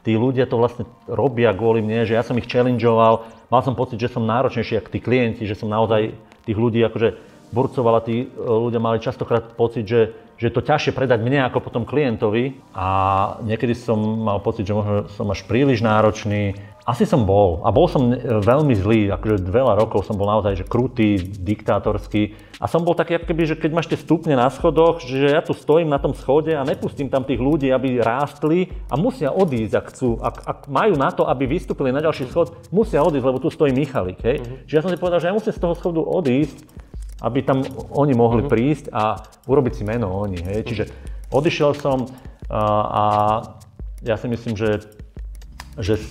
[0.04, 3.96] tí ľudia to vlastne robia kvôli mne, že ja som ich challengeoval, mal som pocit,
[3.96, 6.12] že som náročnejší ako tí klienti, že som naozaj
[6.44, 10.66] tých ľudí akože burcoval a tí e, ľudia mali častokrát pocit, že, že je to
[10.66, 12.58] ťažšie predať mne ako potom klientovi.
[12.74, 12.88] A
[13.44, 17.62] niekedy som mal pocit, že možno som až príliš náročný, asi som bol.
[17.62, 22.34] A bol som e, veľmi zlý, akože veľa rokov som bol naozaj že krutý, diktátorský.
[22.58, 25.54] A som bol taký, keby, že keď máš tie stupne na schodoch, že ja tu
[25.54, 29.86] stojím na tom schode a nepustím tam tých ľudí, aby rástli a musia odísť, ak
[29.94, 30.10] chcú.
[30.22, 33.70] Ak, ak majú na to, aby vystúpili na ďalší schod, musia odísť, lebo tu stojí
[33.74, 34.18] Michalik.
[34.26, 34.42] Hej.
[34.42, 34.66] Uh-huh.
[34.66, 36.58] Čiže ja som si povedal, že ja musím z toho schodu odísť,
[37.22, 37.62] aby tam
[37.94, 38.54] oni mohli uh-huh.
[38.54, 40.42] prísť a urobiť si meno oni.
[40.42, 40.60] Hej.
[40.66, 40.84] Čiže
[41.30, 42.10] odišiel som
[42.50, 43.04] a, a
[44.02, 44.82] ja si myslím, že,
[45.78, 46.02] že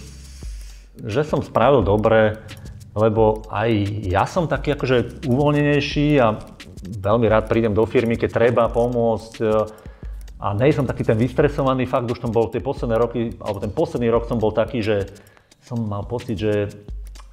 [1.05, 2.41] že som spravil dobre,
[2.97, 3.71] lebo aj
[4.09, 6.43] ja som taký akože uvoľnenejší a
[6.81, 9.47] veľmi rád prídem do firmy, keď treba pomôcť e,
[10.41, 13.71] a nej som taký ten vystresovaný, fakt už som bol tie posledné roky, alebo ten
[13.71, 15.07] posledný rok som bol taký, že
[15.61, 16.73] som mal pocit, že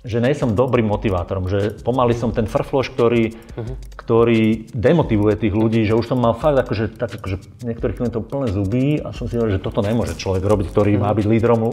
[0.08, 3.76] že nej som dobrým motivátorom, že pomaly som ten frfloš, ktorý, uh-huh.
[4.00, 8.48] ktorý demotivuje tých ľudí, že už som mal fakt akože, tak akože niektorých klientov plné
[8.56, 11.04] zuby a som si hovoril, že toto nemôže človek robiť, ktorý uh-huh.
[11.04, 11.72] má byť lídrom uh,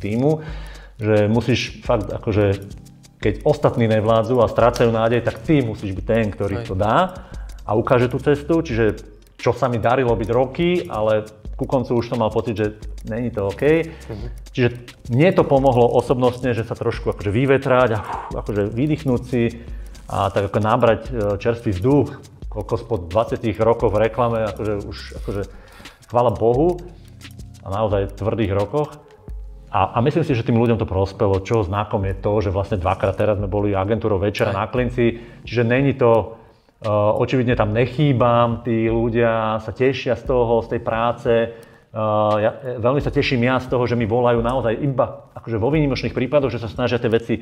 [0.00, 0.40] týmu
[0.98, 2.66] že musíš fakt akože,
[3.22, 6.66] keď ostatní nevládzu a strácajú nádej, tak ty musíš byť ten, ktorý Aj.
[6.66, 6.96] to dá
[7.62, 8.98] a ukáže tú cestu, čiže
[9.38, 11.22] čo sa mi darilo byť roky, ale
[11.54, 12.66] ku koncu už som mal pocit, že
[13.06, 13.62] není to OK.
[13.62, 14.28] Uh-huh.
[14.54, 14.68] Čiže
[15.10, 18.00] mne to pomohlo osobnostne, že sa trošku akože vyvetrať a
[18.34, 19.62] akože vydýchnuť si
[20.08, 22.08] a tak ako nabrať e, čerstvý vzduch,
[22.48, 25.42] koľko spod 20 rokov v reklame, akože už akože
[26.08, 26.80] chvála Bohu
[27.62, 29.07] a naozaj tvrdých rokoch.
[29.68, 31.44] A, a myslím si, že tým ľuďom to prospelo.
[31.44, 35.60] Čo znakom je to, že vlastne dvakrát teraz sme boli agentúrou večera na klinci, čiže
[35.60, 36.40] není to,
[36.84, 41.32] uh, očividne tam nechýbam, tí ľudia sa tešia z toho, z tej práce.
[41.88, 42.50] Uh, ja,
[42.80, 46.52] veľmi sa teším ja z toho, že mi volajú naozaj iba akože vo výnimočných prípadoch,
[46.52, 47.34] že sa snažia tie veci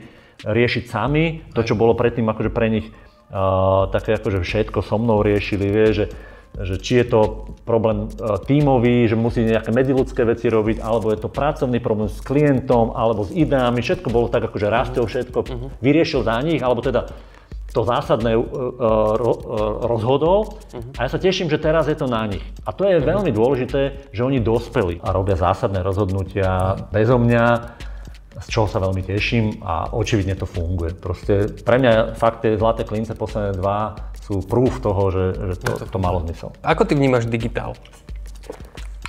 [0.42, 1.46] riešiť sami.
[1.54, 5.88] To, čo bolo predtým akože pre nich uh, také akože všetko so mnou riešili, vie,
[5.94, 6.04] že
[6.64, 7.20] že či je to
[7.68, 12.22] problém e, tímový, že musí nejaké medziludské veci robiť, alebo je to pracovný problém s
[12.24, 15.68] klientom, alebo s ideami, všetko bolo tak, akože Rastov všetko uh-huh.
[15.84, 17.12] vyriešil za nich, alebo teda
[17.76, 19.20] to zásadné uh, uh,
[19.84, 20.96] rozhodol uh-huh.
[20.96, 22.44] a ja sa teším, že teraz je to na nich.
[22.64, 23.04] A to je uh-huh.
[23.04, 27.44] veľmi dôležité, že oni dospeli a robia zásadné rozhodnutia bezo mňa,
[28.36, 30.92] z čoho sa veľmi teším a očividne to funguje.
[30.92, 35.72] Proste pre mňa fakt tie zlaté klince posledné dva sú proof toho, že, že to,
[35.88, 36.52] to malo zmysel.
[36.60, 37.72] Ako ty vnímaš digitál?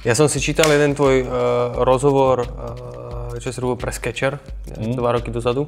[0.07, 1.27] Ja som si čítal jeden tvoj uh,
[1.83, 4.39] rozhovor, uh, čo si robil pre Sketcher,
[4.79, 4.95] mm.
[4.95, 5.67] dva roky dozadu.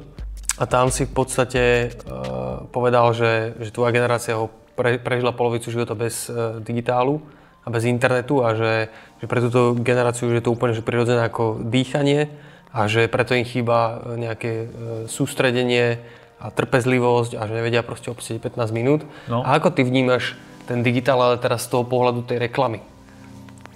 [0.56, 5.68] A tam si v podstate uh, povedal, že, že tvoja generácia ho pre, prežila polovicu
[5.68, 7.20] života bez uh, digitálu
[7.60, 8.88] a bez internetu a že,
[9.20, 12.32] že pre túto generáciu je to úplne že prirodzené ako dýchanie
[12.70, 14.68] a že preto im chýba nejaké uh,
[15.10, 15.98] sústredenie,
[16.40, 19.04] a trpezlivosť a že nevedia proste obsiť 15 minút.
[19.28, 19.44] No.
[19.44, 22.80] A ako ty vnímaš ten digitál, ale teraz z toho pohľadu tej reklamy?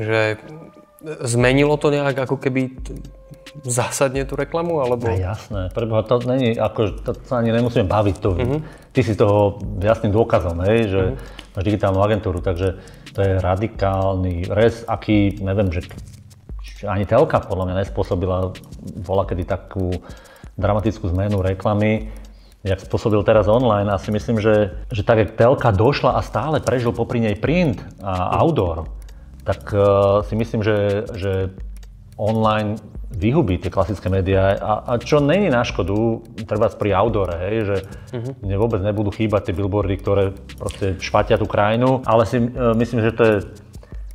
[0.00, 0.40] Že
[1.28, 2.72] zmenilo to nejak ako keby
[3.68, 5.12] zásadne tú reklamu, alebo?
[5.12, 8.60] No, jasné, preboha, to není, ako, to sa ani nemusíme baviť, to, uh-huh.
[8.90, 11.54] ty si toho jasným dôkazom, hej, že uh-huh.
[11.54, 12.82] máš digitálnu agentúru, takže
[13.14, 15.86] to je radikálny rez, aký, neviem, že
[16.82, 18.56] ani telka podľa mňa nespôsobila
[19.04, 19.90] bola kedy takú
[20.54, 22.12] dramatickú zmenu reklamy
[22.64, 26.64] jak spôsobil teraz online a si myslím, že, že tak, jak telka došla a stále
[26.64, 28.88] prežil popri nej print a outdoor,
[29.44, 31.52] tak uh, si myslím, že, že
[32.16, 32.80] online
[33.12, 37.76] vyhubí tie klasické médiá a, a čo není na škodu, treba pri outdoore, hej, že
[38.16, 38.32] uh-huh.
[38.42, 43.04] mne vôbec nebudú chýbať tie billboardy, ktoré proste švatia tú krajinu, ale si uh, myslím,
[43.04, 43.36] že to je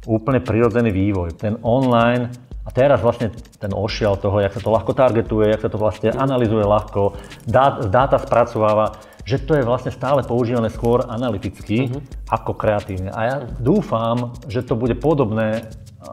[0.09, 1.37] úplne prirodzený vývoj.
[1.37, 2.33] Ten online
[2.69, 6.13] a teraz vlastne ten ošial toho, jak sa to ľahko targetuje, jak sa to vlastne
[6.13, 7.17] analizuje ľahko,
[7.49, 11.97] dá, dáta spracováva, že to je vlastne stále používané skôr analyticky uh-huh.
[12.29, 13.09] ako kreatívne.
[13.09, 15.65] A ja dúfam, že to bude podobné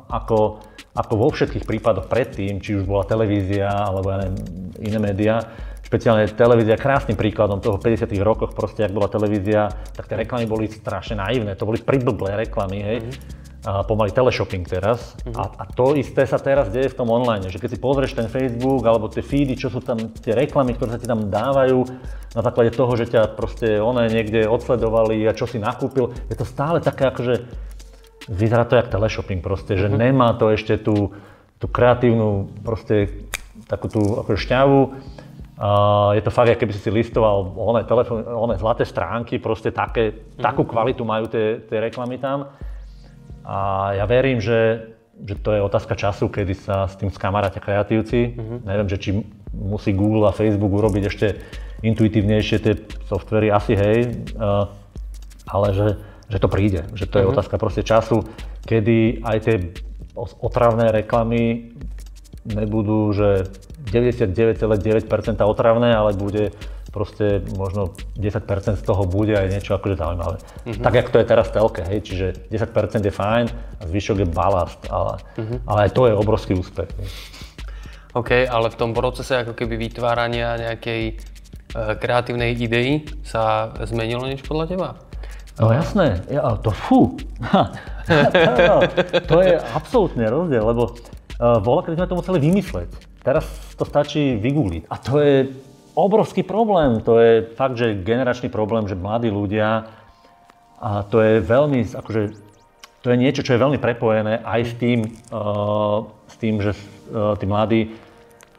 [0.09, 0.64] ako,
[0.97, 4.37] ako vo všetkých prípadoch predtým, či už bola televízia alebo ja neviem,
[4.81, 5.37] iné médiá.
[5.85, 10.73] Špeciálne televízia krásnym príkladom toho 50 rokoch, proste ak bola televízia, tak tie reklamy boli
[10.73, 12.99] strašne naivné, to boli priblblé reklamy, hej.
[13.07, 15.18] A pomaly teleshopping teraz.
[15.26, 15.42] Uh-huh.
[15.42, 18.31] A, a to isté sa teraz deje v tom online, že keď si pozrieš ten
[18.31, 21.83] Facebook alebo tie feedy, čo sú tam, tie reklamy, ktoré sa ti tam dávajú,
[22.37, 26.44] na základe toho, že ťa proste one niekde odsledovali a čo si nakúpil, je to
[26.44, 27.48] stále také akože,
[28.29, 29.98] vyzerá to jak teleshopping proste, že uh-huh.
[29.98, 31.16] nemá to ešte tú,
[31.59, 33.26] tú kreatívnu proste
[33.66, 34.81] takú tú akože šťavu.
[35.57, 40.12] Uh, je to fakt, keby si si listoval one, telefón, one zlaté stránky, proste také,
[40.12, 40.44] uh-huh.
[40.44, 42.52] takú kvalitu majú tie, tie reklamy tam.
[43.46, 44.90] A ja verím, že,
[45.22, 48.35] že to je otázka času, kedy sa s tým skamaráte kreatívci.
[48.35, 48.59] Uh-huh.
[48.66, 49.11] Neviem, že či
[49.54, 51.38] musí Google a Facebook urobiť ešte
[51.87, 52.74] intuitívnejšie tie
[53.06, 53.98] softvery, asi hej,
[54.35, 54.66] uh,
[55.46, 55.88] ale že,
[56.26, 57.38] že to príde, že to je uh-huh.
[57.38, 58.26] otázka proste času,
[58.66, 59.56] kedy aj tie
[60.16, 61.70] otravné reklamy
[62.42, 63.46] nebudú, že
[63.87, 65.06] 99,9%
[65.46, 66.50] otravné, ale bude
[66.96, 70.40] proste možno 10% z toho bude aj niečo akože zaujímavé.
[70.40, 70.80] Uh-huh.
[70.80, 74.80] Tak, ako to je teraz telke, hej, čiže 10% je fajn a zvyšok je balast,
[74.88, 75.61] ale, uh-huh.
[75.68, 76.88] ale aj to je obrovský úspech.
[78.16, 84.48] OK, ale v tom procese ako keby vytvárania nejakej uh, kreatívnej idei sa zmenilo niečo
[84.48, 84.88] podľa teba?
[85.61, 87.20] No jasné, ja, to fú.
[88.09, 88.76] to,
[89.20, 92.88] to je absolútne rozdiel, lebo uh, voľa, keď sme to museli vymysleť.
[93.20, 93.44] Teraz
[93.76, 94.88] to stačí vygoogliť.
[94.88, 95.37] A to je
[95.96, 97.00] obrovský problém.
[97.02, 99.88] To je fakt, že generačný problém, že mladí ľudia,
[100.76, 102.22] a to je veľmi, akože,
[103.00, 107.32] to je niečo, čo je veľmi prepojené aj s tým, uh, s tým že uh,
[107.40, 107.96] tí mladí,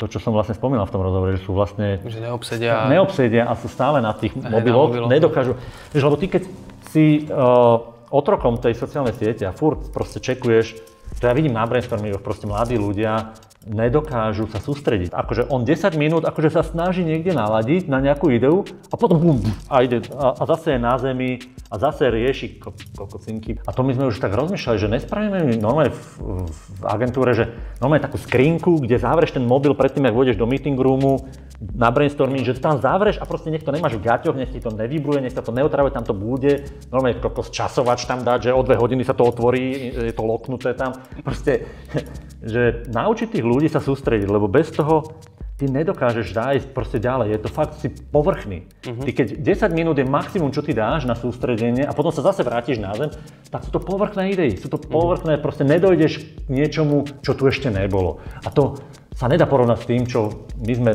[0.01, 2.01] to, čo som vlastne spomínal v tom rozhovore, že sú vlastne...
[2.01, 2.89] Že neobsedia.
[2.89, 5.57] Neobsedia a sú stále na tých mobiloch, na nedokážu.
[5.93, 6.43] Vieš, lebo ty keď
[6.89, 10.77] si uh, otrokom tej sociálnej siete a furt proste čekuješ,
[11.17, 13.33] to ja vidím na brainstormingoch, proste mladí ľudia
[13.67, 15.11] nedokážu sa sústrediť.
[15.11, 19.37] Akože on 10 minút akože sa snaží niekde naladiť na nejakú ideu a potom bum,
[19.67, 22.63] a, ide, a, a zase je na zemi a zase rieši
[22.95, 23.59] kokocinky.
[23.67, 26.01] A to my sme už tak rozmýšľali, že nespravíme normálne v,
[26.47, 27.51] v agentúre, že
[27.83, 31.27] normálne takú skrinku, kde zavrieš ten mobil predtým, ak vôjdeš do meeting roomu,
[31.57, 34.61] na brainstorming, že to tam zavreš a proste nech to nemáš v gaťoch, nech ti
[34.61, 36.69] to nevybruje, nech sa to neotravuje, tam to bude.
[36.93, 40.77] Normálne kokos časovač tam dať, že o dve hodiny sa to otvorí, je to loknuté
[40.77, 40.93] tam.
[41.25, 41.65] Proste,
[42.45, 45.17] že naučiť tých ľudí sa sústrediť, lebo bez toho
[45.57, 48.69] ty nedokážeš zájsť proste ďalej, je to fakt si povrchný.
[48.85, 49.01] Uh-huh.
[49.01, 52.45] Ty keď 10 minút je maximum, čo ty dáš na sústredenie a potom sa zase
[52.45, 53.09] vrátiš na zem,
[53.49, 55.45] tak sú to povrchné idei, sú to povrchné, uh-huh.
[55.45, 58.21] proste nedojdeš k niečomu, čo tu ešte nebolo.
[58.45, 58.77] A to
[59.17, 60.91] sa nedá porovnať s tým, čo my sme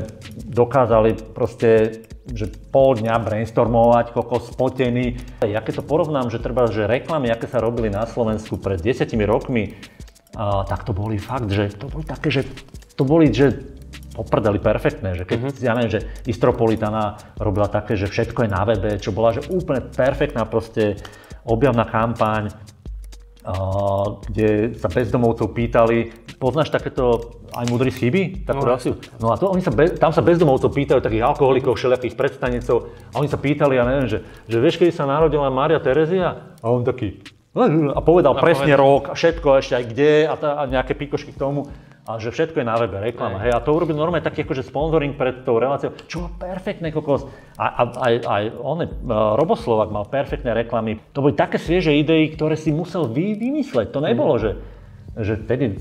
[0.47, 5.19] dokázali proste, že pol dňa brainstormovať, koľko spotený.
[5.43, 9.27] Ja keď to porovnám, že treba, že reklamy, aké sa robili na Slovensku pred desiatimi
[9.27, 9.75] rokmi,
[10.39, 12.47] a, tak to boli fakt, že to boli také, že
[12.95, 13.59] to boli, že
[14.15, 15.59] poprdali perfektné, že keď, uh-huh.
[15.59, 19.83] ja neviem, že Istropolitana robila také, že všetko je na webe, čo bola, že úplne
[19.83, 21.01] perfektná proste
[21.43, 22.55] objavná kampaň,
[24.31, 28.75] kde sa bezdomovcov pýtali, poznáš takéto aj múdry chyby, takú no?
[29.23, 33.23] No a to, oni sa be, tam sa bezdomovcov pýtajú, takých alkoholikov, všelijakých predstanicov, a
[33.23, 34.19] oni sa pýtali, ja neviem, že,
[34.51, 36.59] že vieš, kedy sa narodila Mária Terezia?
[36.59, 37.23] A on taký,
[37.55, 38.83] a povedal a presne povedal.
[38.83, 41.69] rok a všetko ešte aj kde a, tá, a nejaké pikošky k tomu
[42.03, 43.39] a že všetko je na webe, reklama.
[43.39, 43.55] Hej.
[43.55, 47.31] A to urobil normálne taký akože sponsoring pred tou reláciou, čo má perfektné kokos.
[47.55, 48.89] A, a, aj, aj on, uh,
[49.39, 50.99] Roboslovak mal perfektné reklamy.
[51.15, 53.95] To boli také svieže idei, ktoré si musel vy, vymysleť.
[53.95, 54.59] To nebolo, že,
[55.15, 55.79] že tedy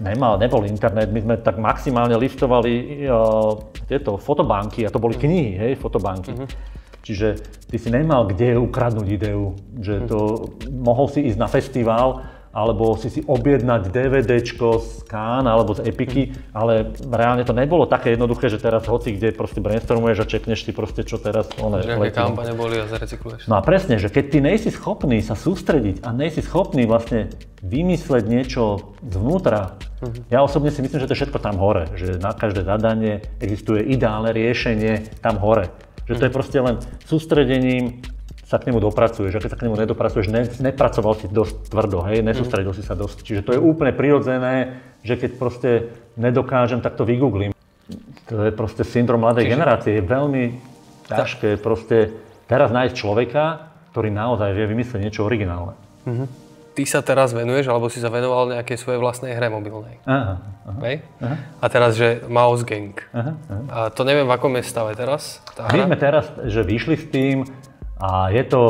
[0.00, 5.56] nemal, nebol internet, my sme tak maximálne listovali uh, tieto fotobanky a to boli knihy,
[5.56, 6.32] hej, fotobanky.
[6.32, 6.78] Mm-hmm.
[7.00, 7.28] Čiže
[7.72, 10.84] ty si nemal kde ukradnúť ideu, že to mm.
[10.84, 16.34] mohol si ísť na festival alebo si si objednať DVDčko z Kán alebo z Epiky,
[16.50, 20.74] ale reálne to nebolo také jednoduché, že teraz hoci kde proste brainstormuješ a čekneš si
[20.74, 23.46] proste čo teraz one Že aké kampane boli a zarecykluješ.
[23.46, 27.30] No a presne, že keď ty nejsi schopný sa sústrediť a nejsi schopný vlastne
[27.62, 30.26] vymysleť niečo zvnútra, uh-huh.
[30.26, 33.86] ja osobne si myslím, že to je všetko tam hore, že na každé zadanie existuje
[33.86, 35.70] ideálne riešenie tam hore.
[36.10, 36.36] Že to je mhm.
[36.42, 38.02] proste len sústredením
[38.50, 39.38] sa k nemu dopracuješ.
[39.38, 42.98] A keď sa k nemu nedopracuješ, ne, nepracoval si dosť tvrdo, hej, nesústredil si sa
[42.98, 43.22] dosť.
[43.22, 45.70] Čiže to je úplne prirodzené, že keď proste
[46.18, 47.54] nedokážem, tak to vygooglím.
[48.26, 49.54] To je proste syndrom mladej Čiže...
[49.54, 49.90] generácie.
[49.94, 50.44] Je veľmi
[51.06, 52.10] ťažké proste
[52.50, 55.74] teraz nájsť človeka, ktorý naozaj vie vymyslieť niečo originálne.
[56.06, 56.26] Uh-huh.
[56.70, 59.98] Ty sa teraz venuješ, alebo si sa venoval nejakej svojej vlastnej hre mobilnej.
[60.06, 60.38] Aha,
[60.70, 60.78] aha,
[61.18, 61.36] aha.
[61.58, 62.94] A teraz, že Mouse Gang.
[63.10, 63.62] Aha, aha.
[63.66, 65.42] A to neviem, v akom je stave teraz?
[65.58, 65.86] Tá My hra?
[65.90, 67.42] sme teraz, že vyšli s tým,
[68.00, 68.62] a je to,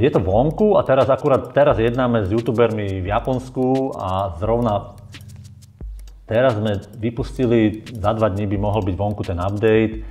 [0.00, 4.96] je to vonku a teraz akurát teraz jednáme s youtubermi v Japonsku a zrovna
[6.24, 10.02] teraz sme vypustili, za dva dní by mohol byť vonku ten update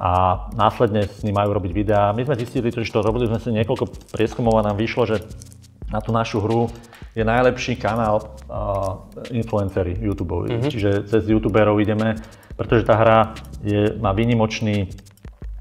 [0.00, 2.16] a následne s ním majú robiť videá.
[2.16, 5.16] My sme zistili, že to robili sme si niekoľko prieskumov a nám vyšlo, že
[5.92, 6.72] na tú našu hru
[7.12, 10.46] je najlepší kanál uh, influencery YouTube.
[10.46, 10.70] Mm-hmm.
[10.70, 12.16] Čiže cez youtuberov ideme,
[12.54, 13.18] pretože tá hra
[13.60, 14.88] je, má výnimočný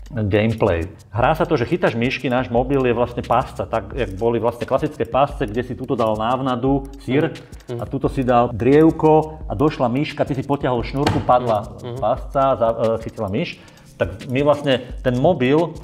[0.09, 0.89] gameplay.
[1.13, 4.65] Hrá sa to, že chytáš myšky, náš mobil je vlastne pásca, tak jak boli vlastne
[4.65, 7.29] klasické pásce, kde si tuto dal návnadu, sír
[7.69, 7.77] mm.
[7.77, 11.97] a tuto si dal drievko a došla myška, ty si potiahol šnúrku, padla mm.
[12.01, 13.61] pásca, uh, chytila myš.
[14.01, 15.77] Tak my vlastne ten mobil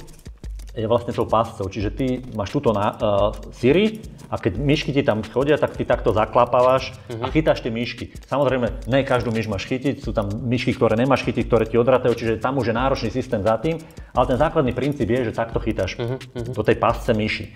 [0.76, 1.70] je vlastne tou páscou.
[1.70, 5.86] Čiže ty máš túto na uh, Siri a keď myšky ti tam chodia, tak ty
[5.86, 7.22] takto zaklapávaš uh-huh.
[7.22, 7.32] a mhm.
[7.32, 8.14] chytáš tie myšky.
[8.26, 12.14] Samozrejme, ne každú myš máš chytiť, sú tam myšky, ktoré nemáš chytiť, ktoré ti odratajú,
[12.14, 13.78] čiže tam už je náročný systém za tým,
[14.12, 16.18] ale ten základný princíp je, že takto chytáš uh-huh.
[16.54, 17.52] do tej pásce myši.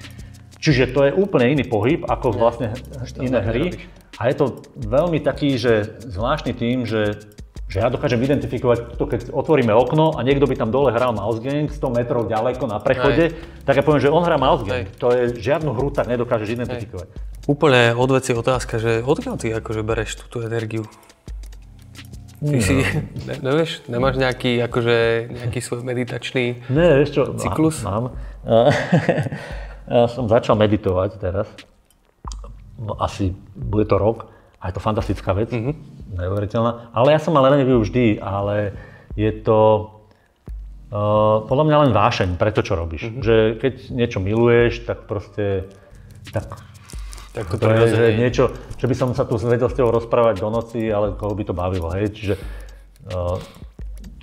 [0.60, 2.76] Čiže to je úplne iný pohyb ako vlastne
[3.16, 3.64] iné hry.
[4.20, 7.16] A je to veľmi taký, že zvláštny tým, že
[7.70, 11.38] že ja dokážem identifikovať to, keď otvoríme okno a niekto by tam dole hral mouse
[11.38, 13.62] game 100 metrov ďaleko na prechode, Aj.
[13.62, 14.90] tak ja poviem, že on hrá mouse game.
[14.90, 14.98] Aj.
[14.98, 17.06] To je žiadnu hru tak nedokážeš identifikovať.
[17.14, 17.46] Aj.
[17.46, 20.82] Úplne odveci otázka, že odkiaľ ty akože bereš túto energiu?
[22.42, 22.64] Ty no.
[22.64, 22.74] si,
[23.30, 24.98] ne, nevieš, nemáš nejaký, akože,
[25.30, 27.86] nejaký svoj meditačný ne, vieš čo, cyklus?
[27.86, 28.16] Mám.
[29.94, 31.46] ja som začal meditovať teraz.
[32.80, 34.26] No, asi bude to rok
[34.58, 35.54] a je to fantastická vec.
[35.54, 36.94] Mm-hmm neuveriteľná.
[36.94, 38.74] Ale ja som mal lenivý vždy, ale
[39.14, 39.90] je to
[40.90, 43.10] uh, podľa mňa len vášeň pre to, čo robíš.
[43.10, 43.22] Mm-hmm.
[43.22, 45.70] Že keď niečo miluješ, tak proste
[46.30, 46.46] tak
[47.30, 48.44] tak to, to je, že niečo,
[48.74, 51.54] že by som sa tu vedel s tebou rozprávať do noci, ale koho by to
[51.54, 52.10] bavilo, hej.
[52.10, 53.38] Čiže uh,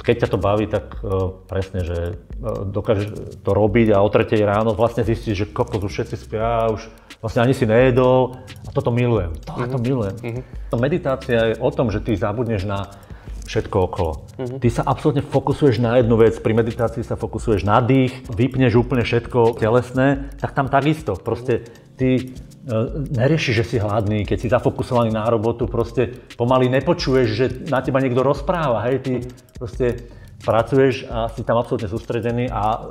[0.07, 3.11] keď ťa to baví, tak uh, presne, že uh, dokážeš
[3.43, 6.87] to robiť a o tretej ráno vlastne zistíš, že kokos už všetci spia, už
[7.19, 9.35] vlastne ani si nejedol a toto milujem.
[9.43, 9.83] Toto mm-hmm.
[9.83, 10.15] milujem.
[10.23, 10.79] Mm-hmm.
[10.79, 12.87] Meditácia je o tom, že ty zabudneš na
[13.51, 14.13] všetko okolo.
[14.39, 14.59] Mm-hmm.
[14.63, 19.03] Ty sa absolútne fokusuješ na jednu vec, pri meditácii sa fokusuješ na dých, vypneš úplne
[19.03, 21.19] všetko telesné, tak tam takisto.
[21.19, 27.27] Proste ty uh, neriešiš, že si hladný, keď si zafokusovaný na robotu, proste pomaly nepočuješ,
[27.27, 29.13] že na teba niekto rozpráva, hej, ty
[29.57, 30.07] proste
[30.37, 32.81] pracuješ a si tam absolútne sústredený a e,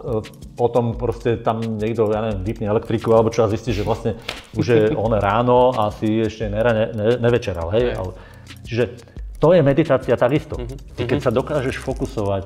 [0.58, 4.18] potom proste tam niekto, ja neviem, vypne elektriku alebo čo a zistí, že vlastne
[4.58, 7.94] už je on ráno a si ešte ne, ne, nevečeral, hej.
[7.94, 8.10] Ale,
[8.66, 8.98] čiže
[9.38, 10.58] to je meditácia takisto.
[10.58, 10.76] Mhm.
[10.98, 11.24] Ty keď mhm.
[11.24, 12.44] sa dokážeš fokusovať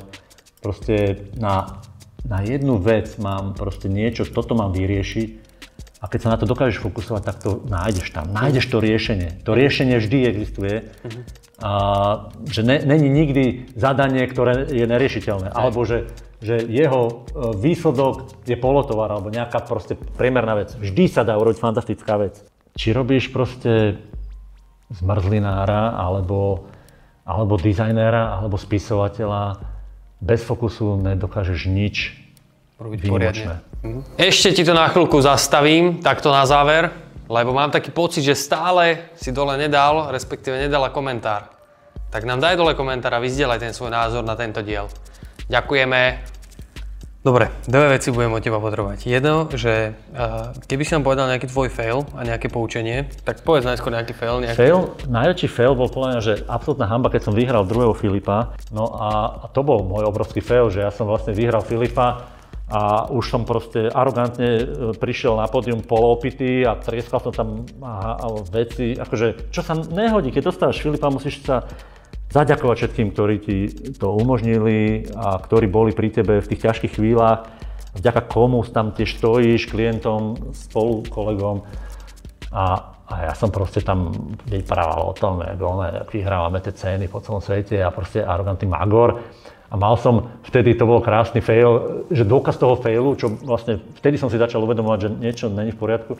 [0.60, 1.80] proste na,
[2.28, 5.49] na jednu vec, mám proste niečo, toto mám vyriešiť,
[6.00, 8.32] a keď sa na to dokážeš fokusovať, tak to nájdeš tam.
[8.32, 9.44] Nájdeš to riešenie.
[9.44, 10.88] To riešenie vždy existuje.
[11.04, 11.22] Uh-huh
[11.60, 11.72] a
[12.48, 16.08] že ne, není nikdy zadanie, ktoré je neriešiteľné, alebo že,
[16.40, 17.12] že jeho e,
[17.60, 20.72] výsledok je polotovar alebo nejaká proste priemerná vec.
[20.72, 22.40] Vždy sa dá urobiť fantastická vec.
[22.80, 24.00] Či robíš proste
[24.88, 26.64] zmrzlinára, alebo,
[27.28, 29.60] alebo dizajnéra, alebo spisovateľa,
[30.24, 32.16] bez fokusu nedokážeš nič
[32.80, 33.54] robiť výnimočné.
[33.60, 33.69] Mhm.
[34.20, 39.14] Ešte ti to na chvíľku zastavím, takto na záver lebo mám taký pocit, že stále
[39.14, 41.46] si dole nedal, respektíve nedala komentár.
[42.10, 44.90] Tak nám daj dole komentár a vyzdielaj ten svoj názor na tento diel.
[45.46, 46.26] Ďakujeme.
[47.20, 49.06] Dobre, dve veci budem od teba potrebovať.
[49.06, 53.62] Jedno, že uh, keby si nám povedal nejaký tvoj fail a nejaké poučenie, tak povedz
[53.62, 54.42] najskôr nejaký fail.
[54.42, 54.58] Nejaký...
[54.58, 54.98] Fail?
[55.06, 58.56] Najväčší fail bol podľa mňa, že absolútna hamba, keď som vyhral druhého Filipa.
[58.74, 62.39] No a, a to bol môj obrovský fail, že ja som vlastne vyhral Filipa
[62.70, 67.48] a už som proste arogantne e, prišiel na pódium polopity a trieskal som tam
[67.82, 71.66] a, a veci, akože čo sa nehodí, keď dostávaš Filipa, musíš sa
[72.30, 73.56] zaďakovať všetkým, ktorí ti
[73.98, 77.50] to umožnili a ktorí boli pri tebe v tých ťažkých chvíľach,
[77.98, 81.66] vďaka komu tam tiež stojíš, klientom, spolu kolegom.
[82.54, 84.14] A, a ja som proste tam
[84.46, 87.82] vyprával o tom, jak vyhrávame tie ceny po celom svete.
[87.82, 89.26] A proste arogantný magor.
[89.70, 94.18] A mal som, vtedy to bol krásny fail, že dôkaz toho failu, čo vlastne vtedy
[94.18, 96.18] som si začal uvedomovať, že niečo není v poriadku.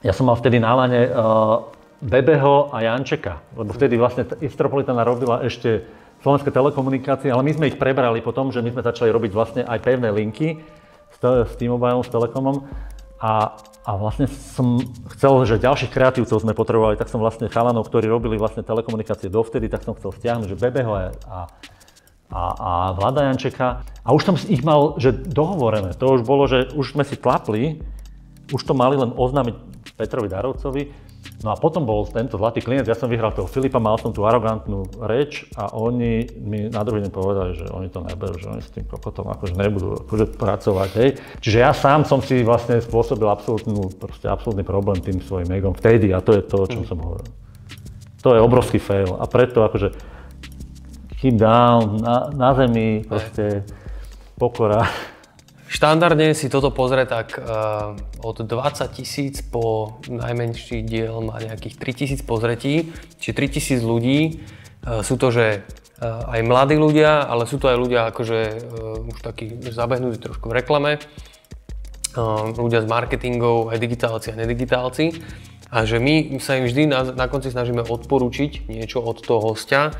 [0.00, 1.68] Ja som mal vtedy na lane uh,
[2.00, 5.84] Bebeho a Jančeka, lebo vtedy vlastne Istropolitana robila ešte
[6.24, 9.78] Slovenské telekomunikácie, ale my sme ich prebrali potom, že my sme začali robiť vlastne aj
[9.84, 10.56] pevné linky
[11.12, 12.64] s, s T-Mobile, s Telekomom.
[13.20, 14.80] A, a vlastne som
[15.16, 19.68] chcel, že ďalších kreatívcov sme potrebovali, tak som vlastne chalanov, ktorí robili vlastne telekomunikácie dovtedy,
[19.68, 21.38] tak som chcel stiahnuť, že Bebeho a, a
[22.30, 23.86] a, a Vlada Jančeka.
[24.06, 25.94] A už som ich mal, že dohovorené.
[25.98, 27.82] To už bolo, že už sme si tlapli,
[28.54, 29.54] už to mali len oznámiť
[29.98, 31.06] Petrovi Darovcovi.
[31.42, 34.22] No a potom bol tento zlatý klient, ja som vyhral toho Filipa, mal som tú
[34.22, 38.62] arogantnú reč a oni mi na druhý deň povedali, že oni to neberú, že oni
[38.62, 41.10] s tým kokotom akože nebudú akože pracovať, hej.
[41.42, 46.14] Čiže ja sám som si vlastne spôsobil absolútnu, proste absolútny problém tým svojim egom vtedy
[46.14, 46.88] a to je to, o čom mm.
[46.88, 47.28] som hovoril.
[48.22, 50.15] To je obrovský fail a preto akože
[51.26, 53.66] keep down, na, na zemi, proste
[54.38, 54.86] pokora.
[55.66, 58.54] štandardne si toto pozrie tak uh, od 20
[58.94, 64.38] tisíc po najmenší diel má nejakých 3 tisíc pozretí, čiže 3 tisíc ľudí.
[64.86, 65.66] Uh, sú to, že
[65.98, 70.46] uh, aj mladí ľudia, ale sú to aj ľudia akože uh, už takí zabehnutí trošku
[70.46, 71.02] v reklame,
[72.14, 75.10] uh, ľudia z marketingov, aj digitálci a nedigitálci.
[75.74, 79.90] A že my sa im vždy na, na konci snažíme odporučiť niečo od toho hostia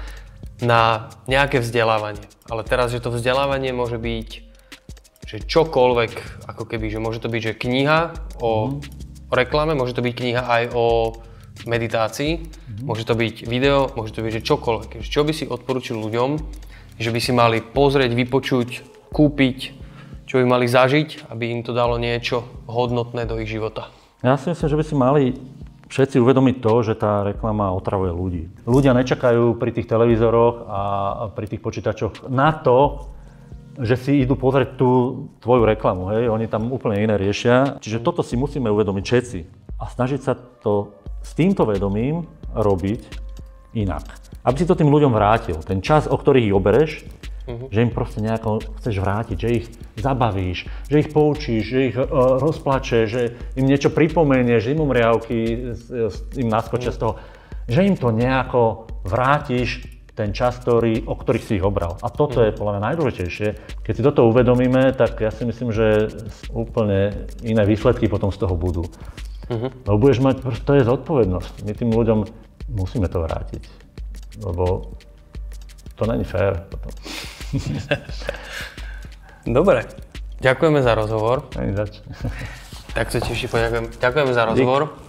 [0.61, 2.25] na nejaké vzdelávanie.
[2.49, 4.47] Ale teraz, že to vzdelávanie môže byť
[5.27, 7.99] že čokoľvek, ako keby, že môže to byť, že kniha
[8.39, 9.27] o, mm.
[9.27, 11.19] o reklame, môže to byť kniha aj o
[11.67, 12.87] meditácii, mm.
[12.87, 15.03] môže to byť video, môže to byť, že čokoľvek.
[15.03, 16.39] Čo by si odporučil ľuďom,
[17.03, 18.69] že by si mali pozrieť, vypočuť,
[19.11, 19.59] kúpiť,
[20.31, 23.91] čo by mali zažiť, aby im to dalo niečo hodnotné do ich života?
[24.23, 25.25] Ja si myslím, že by si mali
[25.87, 28.43] všetci uvedomiť to, že tá reklama otravuje ľudí.
[28.67, 30.81] Ľudia nečakajú pri tých televízoroch a
[31.33, 33.11] pri tých počítačoch na to,
[33.77, 34.91] že si idú pozrieť tú
[35.45, 37.77] tvoju reklamu, hej, oni tam úplne iné riešia.
[37.77, 39.39] Čiže toto si musíme uvedomiť všetci
[39.77, 42.25] a snažiť sa to s týmto vedomím
[42.57, 43.01] robiť
[43.77, 44.09] inak.
[44.47, 45.61] Aby si to tým ľuďom vrátil.
[45.61, 46.91] Ten čas, o ktorých ich obereš,
[47.47, 47.69] uh-huh.
[47.71, 49.67] že im proste nejako chceš vrátiť, že ich
[49.97, 52.07] zabavíš, že ich poučíš, že ich uh,
[52.43, 53.23] rozplače, že
[53.57, 55.39] im niečo pripomenieš, že im umriavky
[56.37, 56.99] im naskočia uh-huh.
[56.99, 57.13] z toho,
[57.67, 59.87] že im to nejako vrátiš
[60.17, 62.01] ten čas, ktorý, o ktorých si ich obral.
[62.01, 63.49] A toto je podľa mňa najdôležitejšie.
[63.85, 66.09] Keď si toto uvedomíme, tak ja si myslím, že
[66.57, 68.89] úplne iné výsledky potom z toho budú.
[69.53, 69.69] Uh-huh.
[69.69, 71.69] Lebo budeš mať, to je zodpovednosť.
[71.69, 72.19] My tým ľuďom
[72.73, 73.63] musíme to vrátiť.
[74.41, 74.97] Lebo
[76.01, 76.93] to není fér potom.
[79.47, 79.87] Dobre,
[80.43, 81.47] ďakujeme za rozhovor.
[81.55, 82.03] Ani zač.
[82.97, 84.01] Tak sa tiež poďakujem.
[84.01, 84.89] Ďakujeme za rozhovor.
[84.89, 85.07] Dík.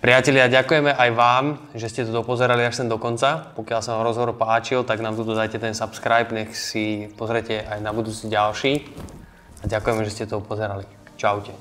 [0.00, 3.52] Priatelia, ďakujeme aj vám, že ste to dopozerali až sem do konca.
[3.52, 7.84] Pokiaľ sa vám rozhovor páčil, tak nám tu dajte ten subscribe, nech si pozrete aj
[7.84, 8.80] na budúci ďalší.
[9.60, 10.88] A ďakujeme, že ste to pozerali.
[11.20, 11.52] Čaute.